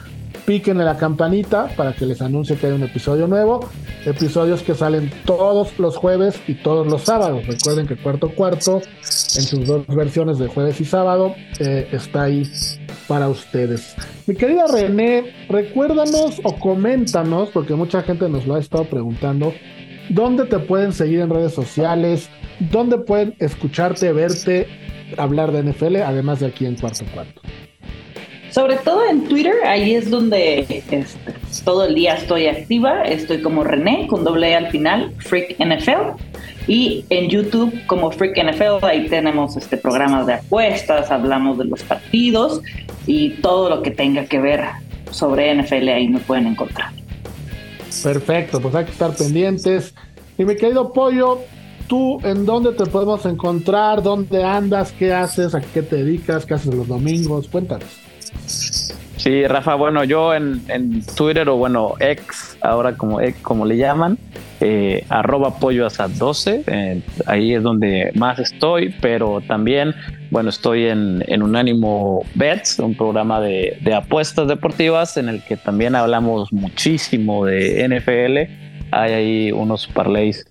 [0.47, 3.67] en la campanita para que les anuncie que hay un episodio nuevo.
[4.05, 7.47] Episodios que salen todos los jueves y todos los sábados.
[7.47, 12.45] Recuerden que Cuarto Cuarto, en sus dos versiones de jueves y sábado, eh, está ahí
[13.09, 13.97] para ustedes.
[14.27, 19.55] Mi querida René, recuérdanos o coméntanos, porque mucha gente nos lo ha estado preguntando,
[20.11, 22.29] ¿dónde te pueden seguir en redes sociales?
[22.71, 24.69] ¿Dónde pueden escucharte, verte,
[25.17, 27.41] hablar de NFL, además de aquí en Cuarto Cuarto?
[28.55, 31.05] Sobre todo en Twitter, ahí es donde este,
[31.65, 33.03] todo el día estoy activa.
[33.03, 36.23] Estoy como René, con doble E al final, Freak NFL.
[36.69, 41.83] Y en YouTube como Freak NFL, ahí tenemos este programas de apuestas, hablamos de los
[41.83, 42.63] partidos
[43.09, 44.63] y todo lo que tenga que ver
[45.11, 46.93] sobre NFL ahí me pueden encontrar.
[48.05, 49.93] Perfecto, pues hay que estar pendientes.
[50.39, 51.41] Y mi querido Pollo,
[51.89, 54.01] ¿tú en dónde te podemos encontrar?
[54.01, 54.93] ¿Dónde andas?
[54.93, 55.57] ¿Qué haces?
[55.57, 56.47] ¿A qué te dedicas?
[56.47, 57.49] ¿Qué haces los domingos?
[57.49, 58.04] Cuéntanos.
[59.25, 64.19] Sí, Rafa, bueno, yo en, Twitter o bueno, ex, ahora como, como le llaman,
[64.61, 69.95] eh, arroba pollo hasta 12, eh, ahí es donde más estoy, pero también,
[70.31, 75.57] bueno, estoy en, en Unánimo Bets, un programa de, de apuestas deportivas en el que
[75.57, 78.53] también hablamos muchísimo de NFL,
[78.91, 80.45] hay ahí unos parlays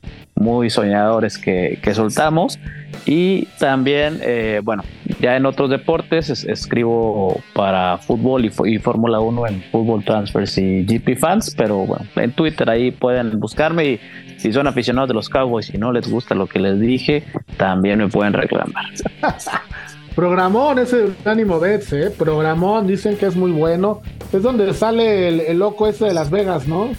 [0.43, 2.59] muy soñadores que, que soltamos.
[3.05, 4.83] Y también, eh, bueno,
[5.19, 11.17] ya en otros deportes escribo para fútbol y, Fórmula 1 en Fútbol Transfers y GP
[11.17, 13.99] Fans, pero bueno, en Twitter ahí pueden buscarme y
[14.37, 17.23] si son aficionados de los Cowboys y no les gusta lo que les dije,
[17.57, 18.85] también me pueden reclamar.
[20.15, 22.11] Programón, ese ánimo Bets, ¿eh?
[22.11, 24.01] Programón, dicen que es muy bueno.
[24.31, 26.91] Es donde sale el, el loco ese de Las Vegas, ¿no?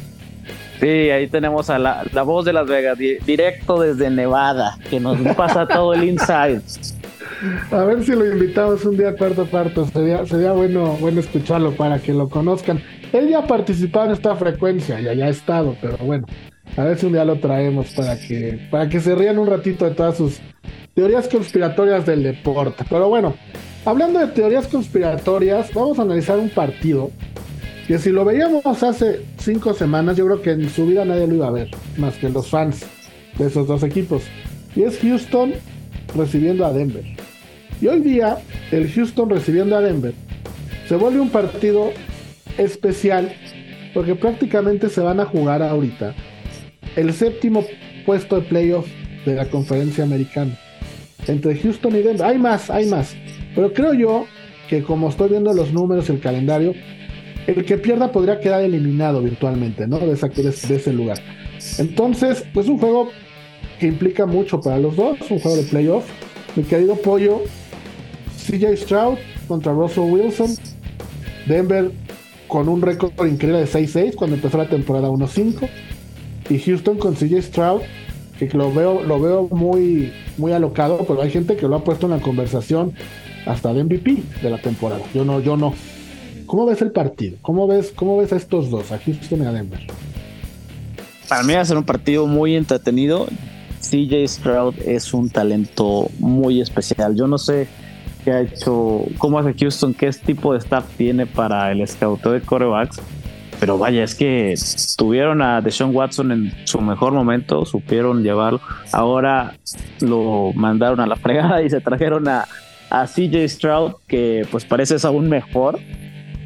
[0.80, 5.66] Sí, ahí tenemos a la, voz de Las Vegas, directo desde Nevada, que nos pasa
[5.66, 6.60] todo el inside.
[7.70, 11.72] A ver si lo invitamos un día a cuarto parto, sería, sería bueno, bueno escucharlo
[11.72, 12.82] para que lo conozcan.
[13.12, 16.26] Él ya ha participado en esta frecuencia, ya, ya ha estado, pero bueno,
[16.76, 19.84] a ver si un día lo traemos para que, para que se rían un ratito
[19.84, 20.40] de todas sus
[20.94, 22.84] teorías conspiratorias del deporte.
[22.88, 23.34] Pero bueno,
[23.84, 27.10] hablando de teorías conspiratorias, vamos a analizar un partido
[27.86, 31.34] que si lo veíamos hace cinco semanas, yo creo que en su vida nadie lo
[31.34, 32.86] iba a ver, más que los fans
[33.38, 34.22] de esos dos equipos.
[34.74, 35.52] Y es Houston
[36.16, 37.04] recibiendo a Denver.
[37.80, 38.38] Y hoy día,
[38.70, 40.14] el Houston recibiendo a Denver
[40.88, 41.92] se vuelve un partido
[42.58, 43.32] especial
[43.92, 46.14] porque prácticamente se van a jugar ahorita
[46.96, 47.64] el séptimo
[48.04, 48.86] puesto de playoff
[49.24, 50.58] de la conferencia americana
[51.26, 52.26] entre Houston y Denver.
[52.26, 53.16] Hay más, hay más.
[53.54, 54.26] Pero creo yo
[54.68, 56.74] que como estoy viendo los números el calendario,
[57.46, 59.98] el que pierda podría quedar eliminado virtualmente, ¿no?
[59.98, 61.18] De, ese lugar.
[61.78, 63.10] Entonces, pues un juego
[63.78, 66.04] que implica mucho para los dos, un juego de playoff.
[66.56, 67.42] Mi querido Pollo,
[68.46, 70.54] CJ Stroud contra Russell Wilson.
[71.46, 71.90] Denver
[72.48, 75.68] con un récord increíble de 6-6 cuando empezó la temporada 1-5.
[76.48, 77.80] Y Houston con CJ Stroud,
[78.38, 82.06] que lo veo, lo veo muy, muy alocado, pero hay gente que lo ha puesto
[82.06, 82.92] en la conversación
[83.46, 85.02] hasta de MVP de la temporada.
[85.14, 85.74] Yo no, yo no.
[86.46, 87.36] ¿Cómo ves el partido?
[87.42, 89.80] ¿Cómo ves, cómo ves a estos dos, a Houston y a Denver?
[91.28, 93.26] Para mí va a ser un partido muy entretenido.
[93.80, 97.14] CJ Stroud es un talento muy especial.
[97.16, 97.68] Yo no sé
[98.24, 102.40] qué ha hecho, cómo hace Houston, qué tipo de staff tiene para el scout de
[102.40, 103.00] corebacks.
[103.60, 104.54] Pero vaya, es que
[104.96, 108.60] tuvieron a Deshaun Watson en su mejor momento, supieron llevarlo.
[108.92, 109.54] Ahora
[110.00, 112.46] lo mandaron a la fregada y se trajeron a,
[112.90, 115.78] a CJ Stroud, que pues parece es aún mejor.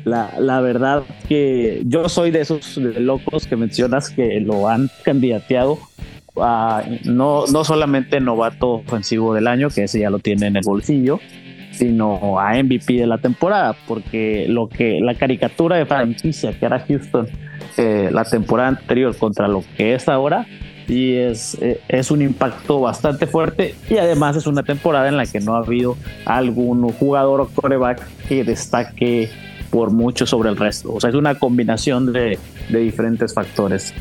[0.09, 5.79] La, verdad que yo soy de esos locos que mencionas que lo han candidateado
[6.37, 10.63] a no, no solamente novato ofensivo del año, que ese ya lo tiene en el
[10.65, 11.21] bolsillo,
[11.73, 16.81] sino a MVP de la temporada, porque lo que la caricatura de franquicia que era
[16.81, 17.29] Houston
[17.77, 20.47] eh, la temporada anterior contra lo que es ahora,
[20.89, 25.27] y es, eh, es un impacto bastante fuerte y además es una temporada en la
[25.27, 29.29] que no ha habido algún jugador o coreback que destaque
[29.71, 30.93] por mucho sobre el resto.
[30.93, 33.95] O sea, es una combinación de, diferentes factores.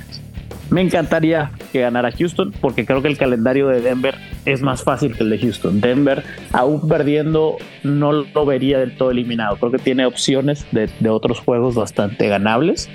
[0.69, 5.15] Me encantaría que ganara Houston porque creo que el calendario de Denver es más fácil
[5.15, 5.79] que el de Houston.
[5.79, 9.55] Denver, aún perdiendo, no lo vería del todo eliminado.
[9.57, 12.89] Creo que tiene opciones de, otros juegos bastante ganables.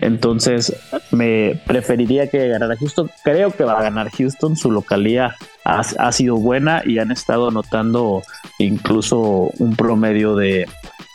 [0.00, 0.74] Entonces,
[1.10, 3.10] me preferiría que ganara Houston.
[3.24, 4.56] Creo que va a ganar Houston.
[4.56, 8.22] Su localía ha, ha sido buena y han estado anotando
[8.58, 10.66] incluso un promedio de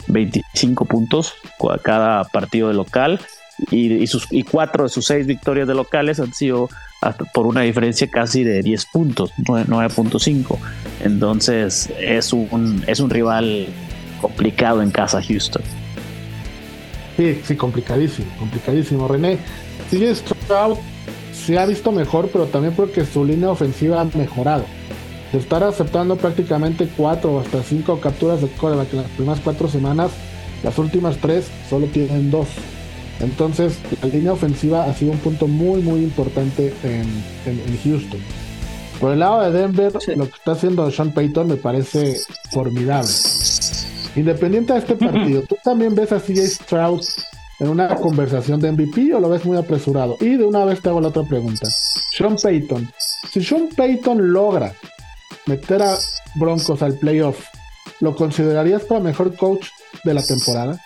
[0.08, 1.34] 25 puntos
[1.84, 3.20] cada partido de local
[3.72, 6.70] y, sus, y cuatro de sus seis victorias de locales han sido
[7.34, 10.58] por una diferencia casi de 10 puntos, 9.5.
[11.02, 13.68] Entonces es un, es un rival
[14.20, 15.62] complicado en casa Houston.
[17.16, 19.08] Sí, sí, complicadísimo, complicadísimo.
[19.08, 19.38] René,
[19.90, 20.78] sigue Stroud
[21.34, 24.66] se ha visto mejor, pero también porque su línea ofensiva ha mejorado.
[25.38, 30.12] Estar aceptando prácticamente cuatro o hasta cinco capturas de coreback en las primeras cuatro semanas,
[30.64, 32.48] las últimas tres solo tienen dos.
[33.20, 37.06] Entonces, la línea ofensiva ha sido un punto muy, muy importante en,
[37.84, 38.20] Houston.
[39.00, 42.18] Por el lado de Denver, lo que está haciendo Sean Payton me parece
[42.52, 43.12] formidable.
[44.16, 47.02] Independiente de este partido, ¿tú también ves a CJ Stroud
[47.60, 50.18] en una conversación de MVP o lo ves muy apresurado?
[50.22, 51.68] Y de una vez te hago la otra pregunta.
[52.12, 52.90] Sean Payton,
[53.30, 54.74] si Sean Payton logra
[55.46, 55.98] meter a
[56.36, 57.46] Broncos al playoff,
[58.00, 59.68] ¿lo considerarías para mejor coach
[60.04, 60.80] de la temporada?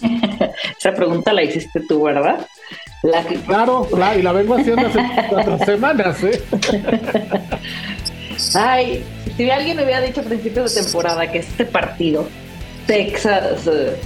[0.78, 2.46] Esa pregunta la hiciste tú, ¿verdad?
[3.46, 6.42] Claro, y la vengo haciendo hace cuatro semanas, ¿eh?
[8.54, 9.04] Ay,
[9.36, 12.28] si alguien me hubiera dicho a principios de temporada que este partido,
[12.86, 13.96] Texas eh,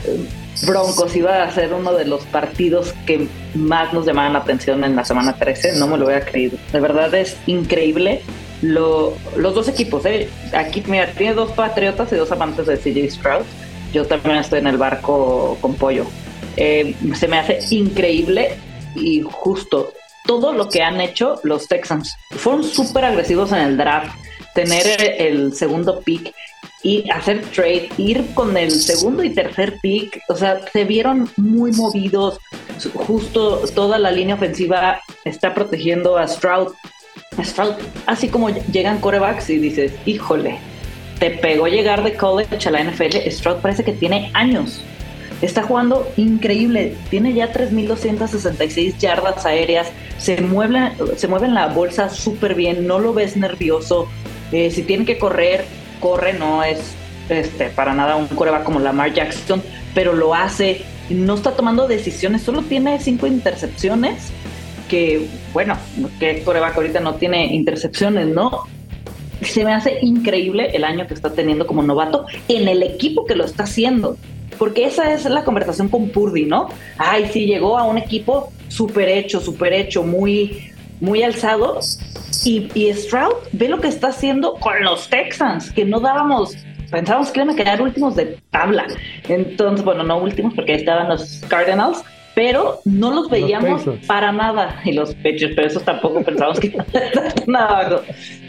[0.66, 4.96] Broncos, iba a ser uno de los partidos que más nos llamaban la atención en
[4.96, 6.56] la semana 13, no me lo hubiera creído.
[6.72, 8.22] De verdad es increíble
[8.62, 10.04] lo, los dos equipos.
[10.06, 10.28] ¿eh?
[10.52, 13.46] Aquí, mira, tiene dos patriotas y dos amantes de CJ Stroud
[13.92, 16.04] yo también estoy en el barco con pollo.
[16.56, 18.50] Eh, se me hace increíble
[18.94, 19.92] y justo
[20.26, 22.14] todo lo que han hecho los Texans.
[22.32, 24.14] Fueron súper agresivos en el draft,
[24.54, 26.34] tener el segundo pick
[26.82, 31.72] y hacer trade, ir con el segundo y tercer pick, o sea, se vieron muy
[31.72, 32.38] movidos.
[32.94, 36.74] Justo toda la línea ofensiva está protegiendo a Stroud.
[37.42, 37.74] Stroud,
[38.06, 40.58] así como llegan corebacks y dices, híjole,
[41.18, 44.80] te pegó llegar de college a la NFL, Stroud parece que tiene años.
[45.42, 52.54] Está jugando increíble, tiene ya 3.266 yardas aéreas, se mueve, se en la bolsa súper
[52.54, 54.08] bien, no lo ves nervioso.
[54.50, 55.66] Eh, si tiene que correr,
[56.00, 56.94] corre, no es
[57.28, 59.62] este, para nada un coreback como Lamar Jackson,
[59.94, 64.30] pero lo hace, no está tomando decisiones, solo tiene cinco intercepciones,
[64.88, 65.76] que bueno,
[66.18, 68.64] que coreback ahorita no tiene intercepciones, ¿no?
[69.42, 73.34] se me hace increíble el año que está teniendo como novato en el equipo que
[73.34, 74.16] lo está haciendo.
[74.58, 76.68] Porque esa es la conversación con Purdy, ¿no?
[76.96, 81.78] Ay, sí, llegó a un equipo súper hecho, súper hecho, muy, muy alzado.
[82.44, 86.56] Y, Stroud ve lo que está haciendo con los Texans, que no dábamos,
[86.90, 88.86] pensábamos que iban a quedar últimos de tabla.
[89.28, 92.02] Entonces, bueno, no últimos porque estaban los Cardinals,
[92.36, 94.78] pero no los veíamos para nada.
[94.84, 96.76] Y los pechos, pero eso tampoco pensábamos que
[97.46, 98.02] nada.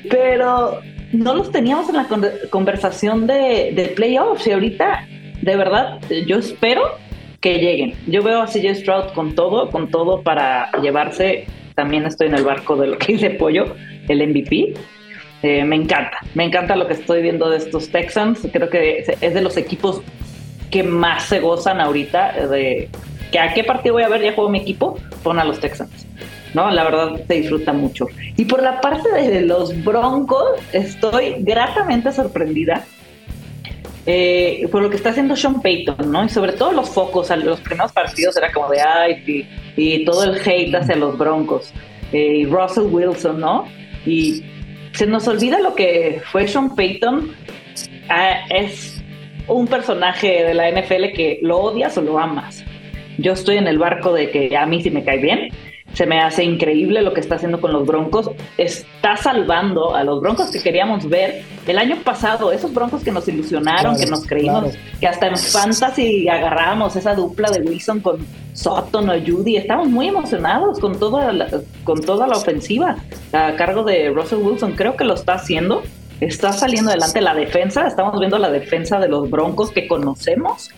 [0.10, 0.82] Pero
[1.14, 2.08] no los teníamos en la
[2.50, 5.08] conversación de, de playoffs y ahorita,
[5.42, 6.98] de verdad, yo espero
[7.40, 7.94] que lleguen.
[8.08, 11.48] Yo veo a CJ Stroud con todo, con todo para llevarse.
[11.74, 13.74] También estoy en el barco de lo que dice Pollo,
[14.10, 14.74] el MVP.
[15.44, 18.50] Eh, me encanta, me encanta lo que estoy viendo de estos Texans.
[18.52, 20.02] Creo que es de los equipos
[20.72, 22.90] que más se gozan ahorita de,
[23.32, 26.08] que a qué partido voy a ver, ya juego mi equipo, pon a los Texans.
[26.54, 26.72] ¿no?
[26.72, 28.08] La verdad se disfruta mucho.
[28.36, 32.86] Y por la parte de los Broncos, estoy gratamente sorprendida
[34.10, 36.24] eh, por lo que está haciendo Sean Payton, ¿no?
[36.24, 40.40] Y sobre todo los focos, los primeros partidos era como de ay, y, todo el
[40.40, 41.74] hate hacia los Broncos.
[42.14, 43.68] Eh, y Russell Wilson, ¿no?
[44.06, 44.44] Y
[44.94, 47.36] se nos olvida lo que fue Sean Payton.
[48.08, 49.04] Ah, es
[49.50, 52.64] un personaje de la NFL que lo odias o lo amas
[53.18, 55.50] yo estoy en el barco de que a mí sí me cae bien.
[55.94, 58.30] Se me hace increíble lo que está haciendo con los Broncos.
[58.58, 63.28] Está salvando a los Broncos que queríamos ver el año pasado, esos Broncos que nos
[63.28, 69.10] ilusionaron, que nos creímos, que hasta en Fantasy agarramos esa dupla de Wilson con Sutton
[69.10, 69.58] o Judy.
[69.58, 71.48] Estamos muy emocionados con toda la,
[71.84, 72.98] con toda la ofensiva
[73.32, 74.74] a cargo de Russell Wilson.
[74.74, 75.84] Creo que lo está haciendo.
[76.20, 77.88] Está saliendo adelante la defensa.
[77.88, 80.70] Estamos viendo la defensa de los Broncos que conocemos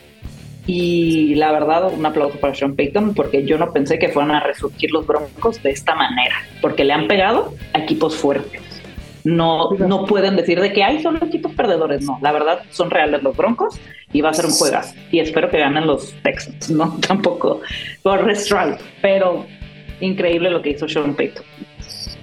[0.71, 4.41] y la verdad, un aplauso para Sean Payton porque yo no pensé que fueran a
[4.41, 8.61] resurgir los Broncos de esta manera, porque le han pegado a equipos fuertes.
[9.23, 12.19] No, no pueden decir de que hay solo equipos perdedores, no.
[12.21, 13.79] La verdad, son reales los Broncos
[14.13, 14.93] y va a ser un juegazo.
[15.11, 17.61] Y espero que ganen los Texans, no tampoco
[18.03, 19.47] por Restral, pero
[20.01, 21.45] increíble lo que hizo Sean Payton.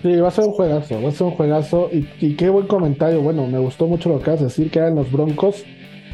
[0.03, 1.90] Sí, va a ser un juegazo, va a ser un juegazo.
[1.92, 3.22] Y, qué buen comentario.
[3.22, 5.64] Bueno, me gustó mucho lo que vas a decir, que eran los Broncos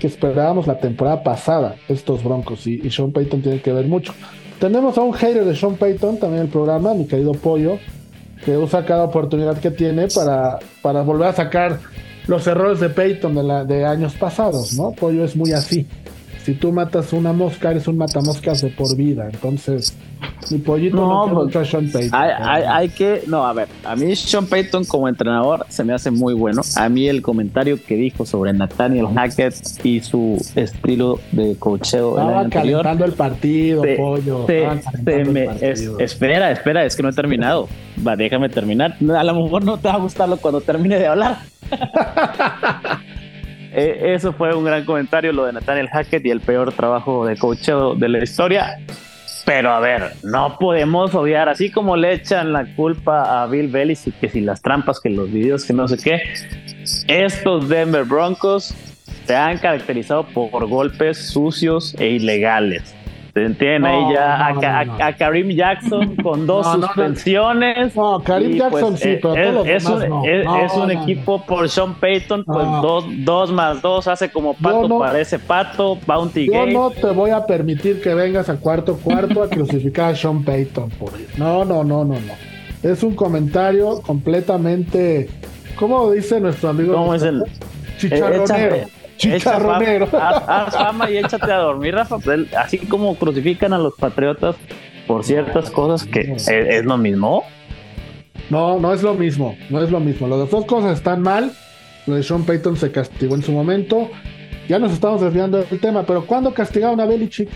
[0.03, 2.67] que esperábamos la temporada pasada, estos Broncos.
[2.67, 4.13] Y, Sean Payton tiene que ver mucho.
[4.59, 7.79] Tenemos a un hater de Sean Payton también en el programa, mi querido Pollo,
[8.45, 11.79] que usa cada oportunidad que tiene para, para volver a sacar
[12.27, 14.91] los errores de Peyton de, de años pasados, ¿no?
[14.91, 15.87] Pollo es muy así.
[16.45, 19.29] Si tú matas una mosca, eres un matamoscas de por vida.
[19.31, 19.97] Entonces,
[20.51, 22.11] mi pollito no, no mucho a Sean Payton.
[22.13, 26.11] Hay, hay, que, no, a ver, a mí Sean Payton como entrenador se me hace
[26.11, 26.63] muy bueno.
[26.77, 32.19] A mí el comentario que dijo sobre Nathaniel Hackett y su estilo de cocheo.
[32.19, 34.49] Estaba calentando el partido, pollo.
[35.99, 37.69] espera, espera, es que no he terminado.
[38.05, 38.97] Va, déjame terminar.
[39.17, 41.39] A lo mejor no te va a gustarlo cuando termine de hablar.
[43.75, 47.37] Eh, eso fue un gran comentario, lo de Nathaniel Hackett y el peor trabajo de
[47.37, 48.79] coacheo de la historia.
[49.45, 54.19] Pero a ver, no podemos obviar, así como le echan la culpa a Bill Belichick,
[54.21, 56.23] que si las trampas, que los videos, que no sé qué,
[57.09, 58.75] estos Denver Broncos
[59.27, 62.95] se han caracterizado por golpes sucios e ilegales.
[63.33, 64.49] Tienen ahí ya
[65.01, 67.97] a, Karim Jackson con dos suspensiones.
[67.97, 72.45] No, Karim Jackson pues, sí, pero es, es, un, es, un equipo por Sean Payton,
[72.45, 77.31] pues dos, dos, más dos hace como pato, parece pato, Bounty Yo no te voy
[77.31, 81.83] a permitir que vengas al cuarto cuarto a crucificar a Sean Payton por No, no,
[81.85, 82.35] no, no, no.
[82.83, 85.31] Es un comentario completamente,
[85.77, 86.93] ¿cómo dice nuestro amigo?
[86.95, 87.43] ¿Cómo es el?
[87.97, 89.02] Chicharronero.
[89.23, 90.09] Chicharronero.
[90.13, 92.17] Haz fama y échate a dormir, Rafa.
[92.59, 94.57] Así como crucifican a los patriotas
[95.07, 97.45] por ciertas cosas que es, lo mismo.
[98.51, 99.57] No, no es lo mismo.
[99.71, 100.27] No es lo mismo.
[100.27, 101.53] Las dos cosas están mal.
[102.07, 104.11] Lo de Sean Payton se castigó en su momento.
[104.69, 107.49] Ya nos estamos desviando del tema, pero ¿cuándo castigaron a Belichick?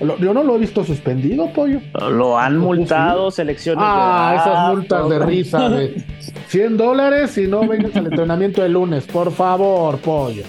[0.00, 1.80] Yo no lo he visto suspendido, pollo.
[2.10, 3.84] Lo han multado, selecciones.
[3.86, 6.02] Ah, esas multas de risa de
[6.48, 10.42] 100 dólares y no vengas al entrenamiento el lunes, por favor, pollo.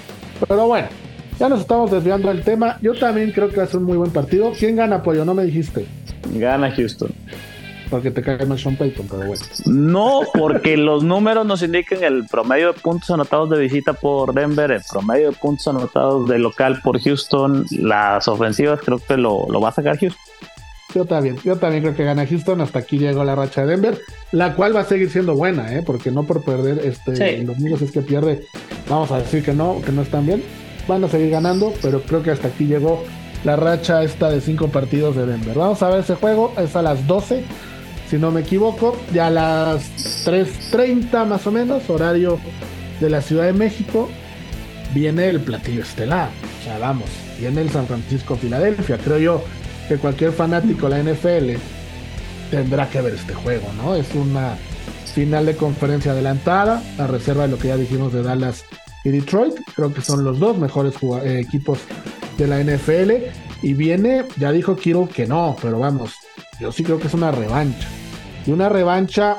[0.47, 0.87] Pero bueno,
[1.39, 2.77] ya nos estamos desviando del tema.
[2.81, 4.51] Yo también creo que va a ser un muy buen partido.
[4.57, 5.25] ¿Quién gana, Pollo?
[5.25, 5.85] No me dijiste.
[6.33, 7.11] Gana Houston.
[7.89, 9.41] Porque te cae más Sean Payton, pero bueno.
[9.65, 14.71] No, porque los números nos indican el promedio de puntos anotados de visita por Denver,
[14.71, 19.69] el promedio de puntos anotados de local por Houston, las ofensivas creo que lo, va
[19.69, 20.21] a sacar Houston.
[20.95, 22.61] Yo también, yo también creo que gana Houston.
[22.61, 23.99] Hasta aquí llegó la racha de Denver,
[24.35, 25.81] la cual va a seguir siendo buena, ¿eh?
[25.81, 28.45] porque no por perder este, los números es que pierde
[28.89, 30.43] vamos a decir que no, que no están bien.
[30.89, 33.01] Van a seguir ganando, pero creo que hasta aquí llegó
[33.45, 35.57] la racha esta de cinco partidos de Denver.
[35.57, 37.45] Vamos a ver ese juego, es a las 12,
[38.09, 42.37] si no me equivoco, ya a las 3.30 más o menos, horario
[42.99, 44.09] de la Ciudad de México,
[44.93, 46.29] viene el platillo estelar.
[46.59, 47.09] O sea, vamos,
[47.39, 48.97] viene el San Francisco Filadelfia.
[48.97, 49.43] Creo yo
[49.87, 51.74] que cualquier fanático de la NFL
[52.55, 53.95] tendrá que ver este juego, ¿no?
[53.95, 54.57] Es una
[55.13, 58.63] final de conferencia adelantada, a reserva de lo que ya dijimos de Dallas
[59.03, 59.55] y Detroit.
[59.75, 61.79] Creo que son los dos mejores eh, equipos
[62.37, 63.11] de la NFL.
[63.61, 66.13] Y viene, ya dijo Kiro que no, pero vamos,
[66.59, 67.87] yo sí creo que es una revancha.
[68.45, 69.37] Y una revancha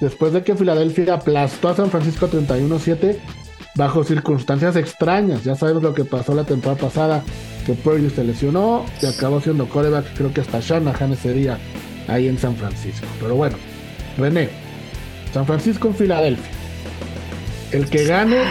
[0.00, 3.16] después de que Filadelfia aplastó a San Francisco 31-7
[3.74, 5.44] bajo circunstancias extrañas.
[5.44, 7.22] Ya sabemos lo que pasó la temporada pasada,
[7.64, 11.58] que Purdy se lesionó y acabó siendo coreback, creo que hasta Shanahan ese día
[12.08, 13.06] ahí en San Francisco.
[13.20, 13.56] Pero bueno,
[14.18, 14.48] René,
[15.32, 16.50] San Francisco en Filadelfia.
[17.72, 18.42] El que gane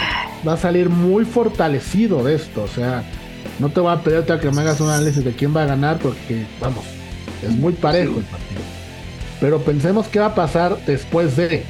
[0.47, 2.64] va a salir muy fortalecido de esto.
[2.64, 3.04] O sea,
[3.60, 5.68] no te voy a pedirte a que me hagas un análisis de quién va a
[5.68, 6.84] ganar porque, vamos,
[7.43, 8.62] es muy parejo el partido.
[9.39, 11.64] Pero pensemos qué va a pasar después de.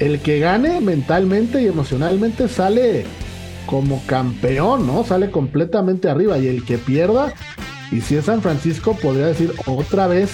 [0.00, 3.04] El que gane mentalmente y emocionalmente sale
[3.66, 5.04] como campeón, ¿no?
[5.04, 6.36] Sale completamente arriba.
[6.38, 7.32] Y el que pierda,
[7.92, 10.30] y si es San Francisco, podría decir otra vez,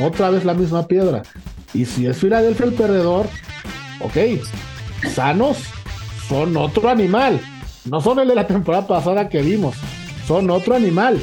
[0.00, 1.22] otra vez la misma piedra.
[1.74, 3.26] Y si es Filadelfia el perdedor,
[4.00, 4.42] ok,
[5.08, 5.58] sanos
[6.28, 7.40] son otro animal.
[7.84, 9.76] No son el de la temporada pasada que vimos,
[10.26, 11.20] son otro animal.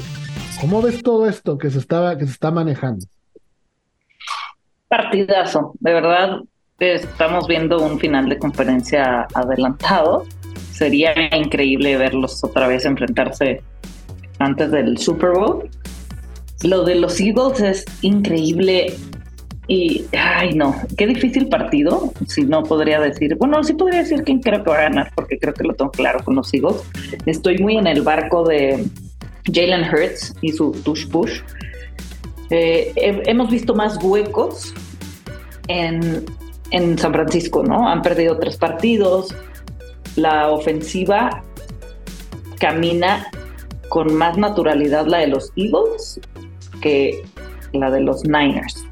[0.62, 3.06] ¿Cómo ves todo esto que se, estaba, que se está manejando?
[4.88, 6.40] Partidazo, de verdad
[6.80, 10.26] estamos viendo un final de conferencia adelantado.
[10.72, 13.62] Sería increíble verlos otra vez enfrentarse
[14.40, 15.70] antes del Super Bowl.
[16.64, 18.94] Lo de los Eagles es increíble
[19.68, 22.14] y, ay, no, qué difícil partido.
[22.28, 25.38] Si no podría decir, bueno, sí podría decir quién creo que va a ganar, porque
[25.38, 26.82] creo que lo tengo claro con los Eagles.
[27.26, 28.86] Estoy muy en el barco de
[29.46, 31.42] Jalen Hurts y su tush push.
[32.50, 34.74] Eh, hemos visto más huecos
[35.68, 36.26] en,
[36.72, 37.88] en San Francisco, ¿no?
[37.88, 39.34] Han perdido tres partidos.
[40.16, 41.44] La ofensiva
[42.60, 43.28] camina
[43.90, 46.20] con más naturalidad la de los Eagles
[46.84, 47.24] que
[47.72, 48.86] la de los Niners.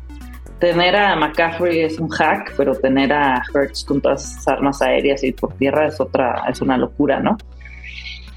[0.60, 5.24] tener a McCaffrey es un hack, pero tener a Hertz con todas esas armas aéreas
[5.24, 7.36] y por tierra es otra, es una locura, ¿no?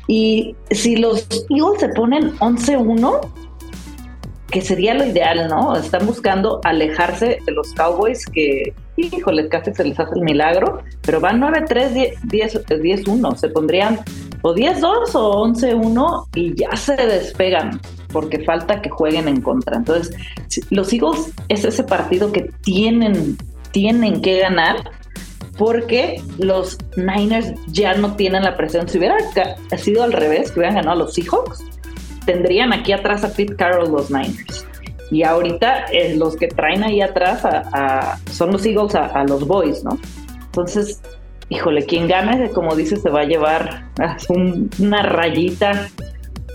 [0.07, 3.21] Y si los Eagles se ponen 11-1,
[4.51, 5.77] que sería lo ideal, ¿no?
[5.77, 11.21] Están buscando alejarse de los Cowboys que, híjole, casi se les hace el milagro, pero
[11.21, 14.01] van 9-3, 10-1, se pondrían
[14.41, 17.81] o 10-2 o 11-1 y ya se despegan
[18.15, 19.77] porque falta que jueguen en contra.
[19.77, 20.17] Entonces,
[20.71, 23.37] los Eagles es ese partido que tienen,
[23.73, 24.77] tienen que ganar
[25.59, 28.89] porque los Niners ya no tienen la presión.
[28.89, 29.17] Si hubiera
[29.77, 31.65] sido al revés, que hubieran ganado los Seahawks,
[32.25, 34.65] tendrían aquí atrás a Pete Carroll los Niners.
[35.11, 37.43] Y ahorita eh, los que traen ahí atrás
[38.31, 39.99] son los Eagles a, los Boys, ¿no?
[40.47, 41.01] Entonces,
[41.49, 43.87] híjole, quien gane, como dice, se va a llevar
[44.79, 45.89] una rayita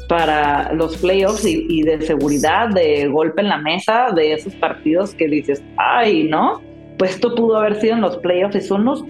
[0.09, 5.27] para los playoffs y, de seguridad, de golpe en la mesa, de esos partidos que
[5.27, 6.63] dices, ay, ¿no?
[6.97, 9.05] Pues esto pudo haber sido en los playoffs y son los...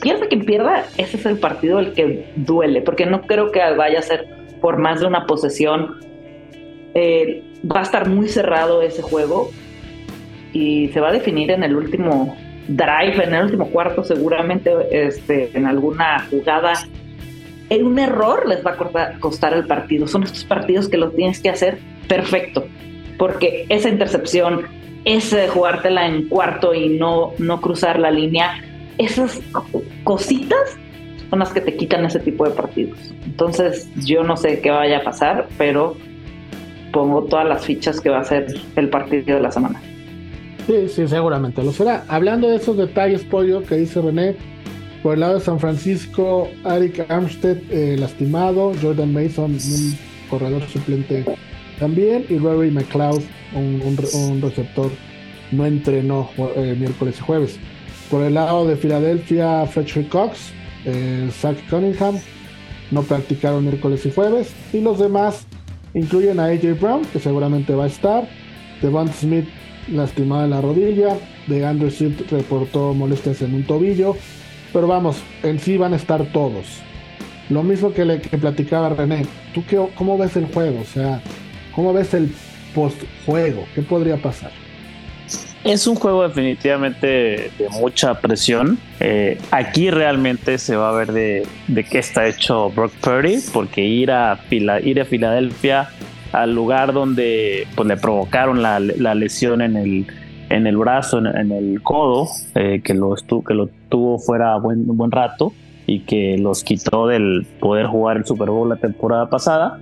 [0.00, 3.98] Piensa quien pierda, ese es el partido el que duele, porque no creo que vaya
[3.98, 4.28] a ser
[4.60, 5.98] por más de una posesión.
[6.94, 9.50] Eh, va a estar muy cerrado ese juego
[10.52, 12.36] y se va a definir en el último
[12.68, 16.74] drive, en el último cuarto, seguramente este, en alguna jugada.
[17.70, 20.06] En un error les va a costar el partido.
[20.06, 22.66] Son estos partidos que lo tienes que hacer perfecto,
[23.16, 24.66] porque esa intercepción,
[25.04, 28.62] ese jugártela en cuarto y no, no cruzar la línea,
[28.98, 29.40] esas
[30.04, 30.76] cositas
[31.30, 32.98] son las que te quitan ese tipo de partidos.
[33.24, 35.96] Entonces, yo no sé qué vaya a pasar, pero
[36.92, 39.80] pongo todas las fichas que va a ser el partido de la semana.
[40.66, 42.04] Sí, sí, seguramente lo será.
[42.08, 44.36] Hablando de esos detalles, Pollo, que dice René,
[45.02, 49.98] por el lado de San Francisco, Eric Armstead eh, lastimado, Jordan Mason, un
[50.28, 51.24] corredor suplente
[51.78, 53.22] también, y Rory McLeod,
[53.54, 54.90] un, receptor,
[55.50, 57.58] no entrenó eh, miércoles y jueves.
[58.10, 60.52] Por el lado de Filadelfia, Fletcher Cox,
[60.84, 62.18] eh, Zach Cunningham,
[62.90, 65.46] no practicaron miércoles y jueves, y los demás
[65.94, 68.28] Incluyen a AJ Brown, que seguramente va a estar,
[68.80, 69.48] Devon Smith
[69.88, 71.16] lastimado en la rodilla,
[71.48, 74.14] de Andrew Swift reportó molestias en un tobillo,
[74.72, 76.80] pero vamos, en sí van a estar todos.
[77.48, 80.80] Lo mismo que le que platicaba René, ¿tú qué, cómo ves el juego?
[80.80, 81.20] O sea,
[81.74, 82.32] ¿cómo ves el
[82.74, 83.64] post-juego?
[83.74, 84.52] ¿Qué podría pasar?
[85.64, 88.78] Es un juego definitivamente de mucha presión.
[88.98, 91.46] Eh, aquí realmente se va a ver de,
[91.90, 95.90] qué está hecho Brock Purdy, porque ir a, ir a Filadelfia,
[96.32, 100.06] al lugar donde pues, le provocaron la, lesión en el,
[100.48, 103.14] en el brazo, en, el codo, eh, que, lo
[103.46, 105.52] que lo tuvo fuera buen, un buen rato
[105.86, 109.78] y que los quitó del poder jugar el Super Bowl la temporada pasada,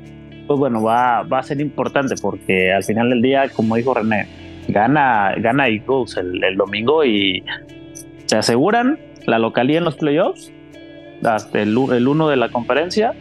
[0.47, 4.27] pues bueno, va, va a ser importante porque al final del día, como dijo René,
[4.69, 7.45] gana, gana Eagles el, el domingo y
[8.27, 10.51] se aseguran la localía en los playoffs,
[11.23, 13.15] hasta el, el uno de la conferencia,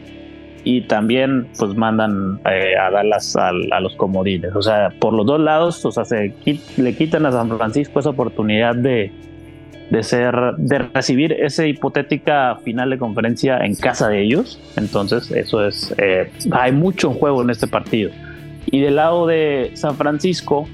[0.63, 4.55] y también pues mandan eh, a Dallas a, a, los comodines.
[4.55, 6.33] O sea, por los dos lados, o sea, se,
[6.77, 9.11] le quitan a San Francisco esa oportunidad de,
[9.89, 14.59] de ser, de recibir esa hipotética final de conferencia en casa de ellos.
[14.75, 18.11] Entonces, eso es, eh, hay mucho juego en este partido.
[18.65, 20.67] Y del lado de San Francisco,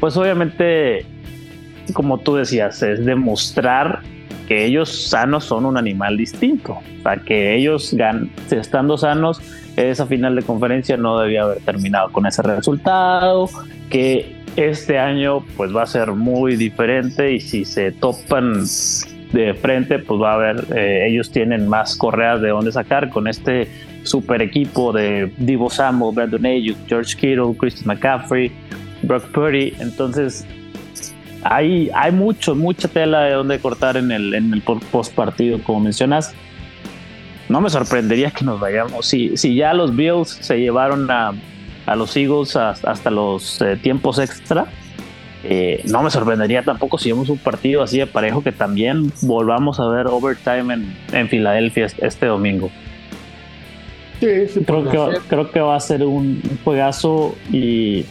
[0.00, 1.06] pues obviamente,
[1.92, 4.00] como tú decías, es demostrar
[4.48, 6.72] que ellos sanos son un animal distinto.
[6.72, 7.94] O sea, que ellos,
[8.50, 9.40] estando sanos,
[9.76, 13.48] esa final de conferencia no debía haber terminado con ese resultado,
[13.90, 18.64] que este año pues va a ser muy diferente y si se topan
[19.32, 23.28] de frente, pues va a haber, eh, ellos tienen más correas de dónde sacar con
[23.28, 23.68] este
[24.02, 28.50] super equipo de Divo Samuel, Brandon Ayuk, George Kittle, Christian McCaffrey,
[29.02, 29.74] Brock Purdy.
[29.78, 30.44] Entonces,
[31.44, 35.80] hay, hay mucho, mucha tela de donde cortar en el, en el post partido, como
[35.80, 36.34] mencionas.
[37.48, 39.06] No me sorprendería que nos vayamos.
[39.06, 41.32] Si, si ya los Bills se llevaron a,
[41.88, 44.66] a los Eagles hasta los eh, tiempos extra,
[45.44, 49.78] eh, no me sorprendería tampoco si vemos un partido así de parejo que también volvamos
[49.78, 52.70] a ver overtime en, en Filadelfia este domingo.
[54.20, 58.04] Sí, sí, creo, que, creo que va a ser un juegazo y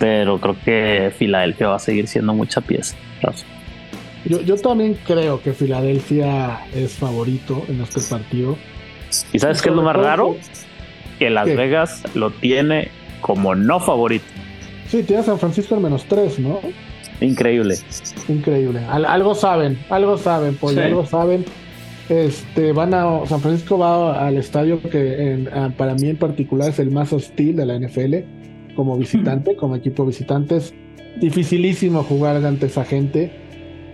[0.00, 2.96] pero creo que Filadelfia va a seguir siendo mucha pieza.
[4.24, 8.58] Yo, también creo que Filadelfia es favorito en este partido.
[9.32, 10.34] ¿Y sabes qué es lo más raro?
[10.34, 10.40] Que
[11.30, 12.88] Las Vegas lo tiene
[13.20, 14.24] como no favorito.
[14.88, 16.60] Sí, tiene a San Francisco en menos tres, ¿no?
[17.20, 17.76] Increíble.
[18.28, 18.80] Increíble.
[18.80, 21.44] algo saben, algo saben, pues algo saben.
[22.08, 26.90] Este, van a San Francisco va al estadio que para mí en particular es el
[26.90, 30.56] más hostil de la NFL como visitante, como equipo visitante.
[30.56, 30.74] Es
[31.20, 33.32] dificilísimo jugar ante esa gente.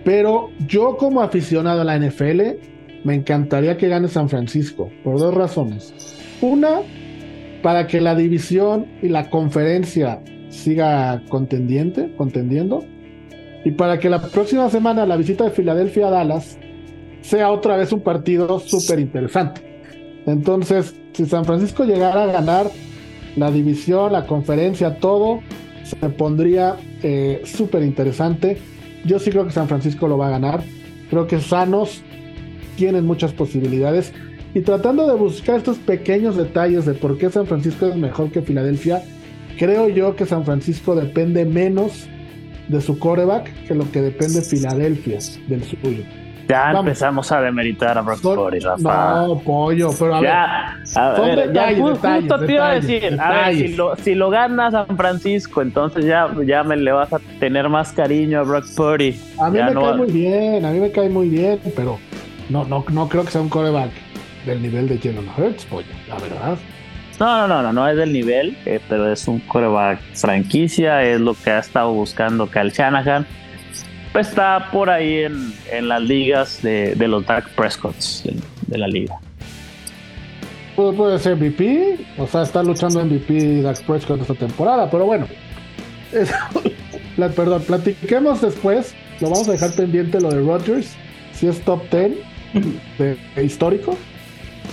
[0.05, 2.41] Pero yo como aficionado a la NFL,
[3.05, 5.95] me encantaría que gane San Francisco, por dos razones.
[6.41, 6.81] Una,
[7.63, 12.85] para que la división y la conferencia siga contendiente, contendiendo.
[13.65, 16.59] Y para que la próxima semana la visita de Filadelfia a Dallas
[17.21, 19.61] sea otra vez un partido súper interesante.
[20.27, 22.67] Entonces, si San Francisco llegara a ganar
[23.37, 25.41] la división, la conferencia, todo,
[25.85, 28.59] se pondría eh, súper interesante.
[29.05, 30.63] Yo sí creo que San Francisco lo va a ganar.
[31.11, 32.03] Creo que sanos
[32.77, 34.13] tienen muchas posibilidades.
[34.59, 38.43] Y tratando de buscar estos pequeños detalles de por qué San Francisco es mejor que
[38.43, 39.05] Filadelfia,
[39.57, 42.09] creo yo que San Francisco depende menos
[42.67, 46.03] de su coreback que lo que depende Filadelfia del suyo.
[46.49, 49.27] Ya empezamos a demeritar a Brock Purdy, Rafa.
[49.27, 50.99] No, pollo, pero a ya, ver.
[50.99, 54.73] A ver, ya justo te iba a decir, a ver, si lo, si lo gana
[54.73, 59.21] San Francisco, entonces ya, ya me le vas a tener más cariño a Brock Purdy.
[59.41, 62.01] A mí me cae muy bien, a mí me cae muy bien, pero
[62.49, 64.08] no, no, no creo que sea un coreback
[64.47, 66.59] del nivel de Jalen Hurts, pollo, la verdad.
[67.18, 71.20] No, no, no, no, no es del nivel, eh, pero es un coreback franquicia, es
[71.20, 73.26] lo que ha estado buscando Cal Shanahan
[74.12, 78.36] pues está por ahí en, en las ligas de, de, los Dark Prescotts de,
[78.66, 79.18] de, la liga.
[80.76, 85.26] Puede, puede ser MVP, o sea, está luchando MVP Dark Prescott esta temporada, pero bueno.
[86.12, 86.32] Es,
[87.16, 88.95] la, perdón, platiquemos después.
[89.20, 90.97] Lo vamos a dejar pendiente lo de Rodgers,
[91.32, 92.12] si es top 10
[92.99, 93.97] de, histórico.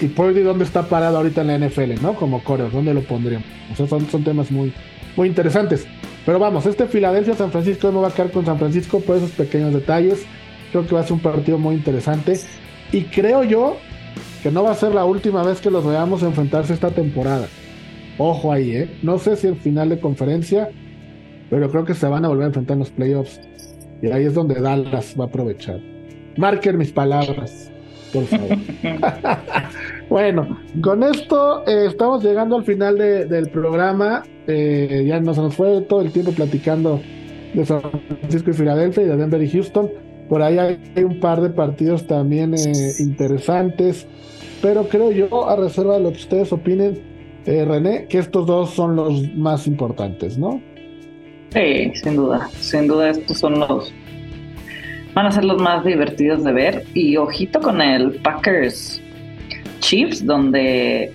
[0.02, 2.16] Y Purdy, ¿dónde está parado ahorita en la NFL, no?
[2.16, 3.48] Como coreo, ¿dónde lo pondríamos?
[3.72, 4.74] O sea, son, son temas muy,
[5.16, 5.88] muy interesantes.
[6.26, 9.74] Pero vamos, este Filadelfia-San Francisco no va a quedar con San Francisco por esos pequeños
[9.74, 10.26] detalles.
[10.72, 12.40] Creo que va a ser un partido muy interesante.
[12.92, 13.78] Y creo yo
[14.44, 17.48] que no va a ser la última vez que los veamos enfrentarse esta temporada.
[18.18, 18.98] Ojo ahí, ¿eh?
[19.02, 20.70] No sé si el final de conferencia,
[21.50, 23.40] pero creo que se van a volver a enfrentar en los playoffs.
[24.02, 25.80] Y ahí es donde Dallas va a aprovechar.
[26.38, 27.72] Marquen mis palabras,
[28.16, 28.58] por favor.
[30.10, 34.24] bueno, con esto eh, estamos llegando al final de, del programa.
[34.48, 37.02] Eh, ya no se nos fue todo el tiempo platicando
[37.54, 39.90] de San Francisco y Filadelfia y de Denver y Houston.
[40.30, 44.08] Por ahí hay un par de partidos también eh, interesantes.
[44.62, 47.00] Pero creo yo, a reserva de lo que ustedes opinen,
[47.46, 50.62] eh, René, que estos dos son los más importantes, ¿no?
[51.54, 52.50] Sí, sin duda.
[52.60, 53.94] Sin duda estos son los...
[55.16, 56.84] Van a ser los más divertidos de ver.
[56.94, 59.02] Y ojito con el Packers
[59.80, 61.12] Chiefs, donde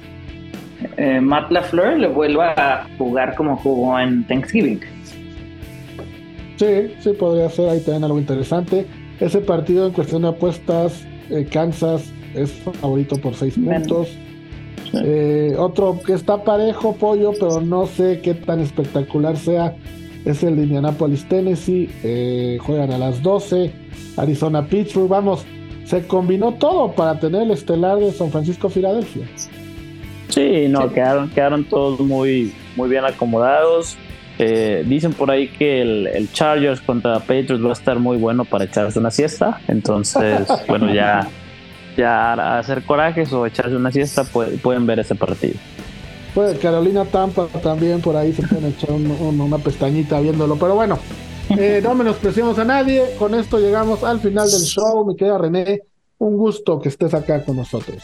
[0.96, 4.80] eh, Matt LaFleur le vuelva a jugar como jugó en Thanksgiving.
[6.56, 8.86] Sí, sí, podría ser ahí también algo interesante.
[9.20, 14.16] Ese partido en cuestión de apuestas, eh, Kansas es favorito por seis puntos.
[14.92, 19.76] Eh, otro que está parejo, pollo, pero no sé qué tan espectacular sea,
[20.24, 21.88] es el de Indianapolis, Tennessee.
[22.02, 23.72] Eh, juegan a las 12.
[24.16, 25.08] Arizona, Pittsburgh.
[25.08, 25.44] Vamos,
[25.84, 29.26] se combinó todo para tener el estelar de San Francisco, Filadelfia.
[30.28, 30.94] Sí, no, sí.
[30.94, 33.96] Quedaron, quedaron todos muy, muy bien acomodados.
[34.38, 38.44] Eh, dicen por ahí que el, el, Chargers contra Patriots va a estar muy bueno
[38.44, 39.60] para echarse una siesta.
[39.68, 41.28] Entonces, bueno, ya,
[41.96, 45.54] ya hacer corajes o echarse una siesta puede, pueden ver ese partido.
[46.34, 50.56] Pues Carolina Tampa también por ahí se pueden echar un, un, una pestañita viéndolo.
[50.56, 50.98] Pero bueno,
[51.58, 53.16] eh, no menospreciamos a nadie.
[53.18, 55.04] Con esto llegamos al final del show.
[55.06, 55.82] Mi querida René,
[56.18, 58.02] un gusto que estés acá con nosotros.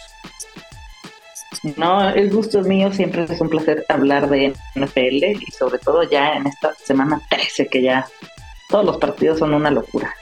[1.77, 6.03] No, el gusto es mío, siempre es un placer hablar de NFL y sobre todo
[6.03, 8.07] ya en esta semana 13 que ya
[8.69, 10.15] todos los partidos son una locura.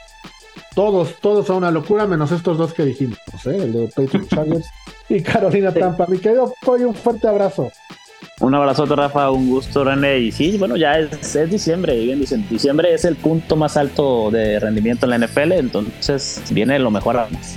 [0.73, 3.57] Todos, todos son una locura, menos estos dos que dijimos, ¿eh?
[3.57, 4.67] el de Patriots Chargers
[5.09, 5.79] y Carolina sí.
[5.79, 6.05] Tampa.
[6.07, 7.71] Mi querido Pollo, un fuerte abrazo.
[8.41, 10.19] Un abrazo, Rafa, un gusto, René.
[10.19, 14.29] Y sí, bueno, ya es, es diciembre, bien dicen, diciembre es el punto más alto
[14.29, 17.55] de rendimiento en la NFL, entonces viene lo mejor a más.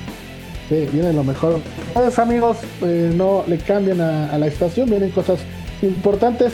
[0.69, 1.61] Sí, viene lo mejor.
[1.89, 5.41] Ustedes, amigos, eh, no le cambian a, a, la estación, vienen cosas
[5.83, 6.53] importantes.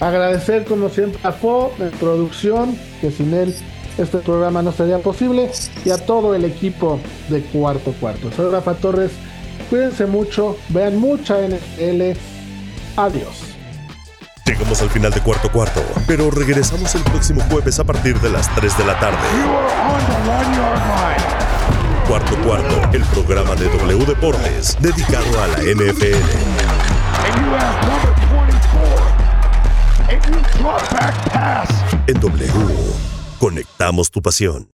[0.00, 3.54] Agradecer, como siempre, a Fo de producción, que sin él
[3.98, 5.50] este programa no sería posible,
[5.84, 6.98] y a todo el equipo
[7.28, 8.32] de Cuarto Cuarto.
[8.32, 9.12] Soy Rafa Torres.
[9.68, 12.18] Cuídense mucho, vean mucha NFL.
[12.96, 13.49] Adiós.
[14.50, 18.52] Llegamos al final de cuarto cuarto, pero regresamos el próximo jueves a partir de las
[18.56, 19.16] 3 de la tarde.
[22.08, 26.16] Cuarto Cuarto, el programa de W Deportes dedicado a la NFL.
[32.08, 32.52] En W,
[33.38, 34.66] conectamos tu pasión.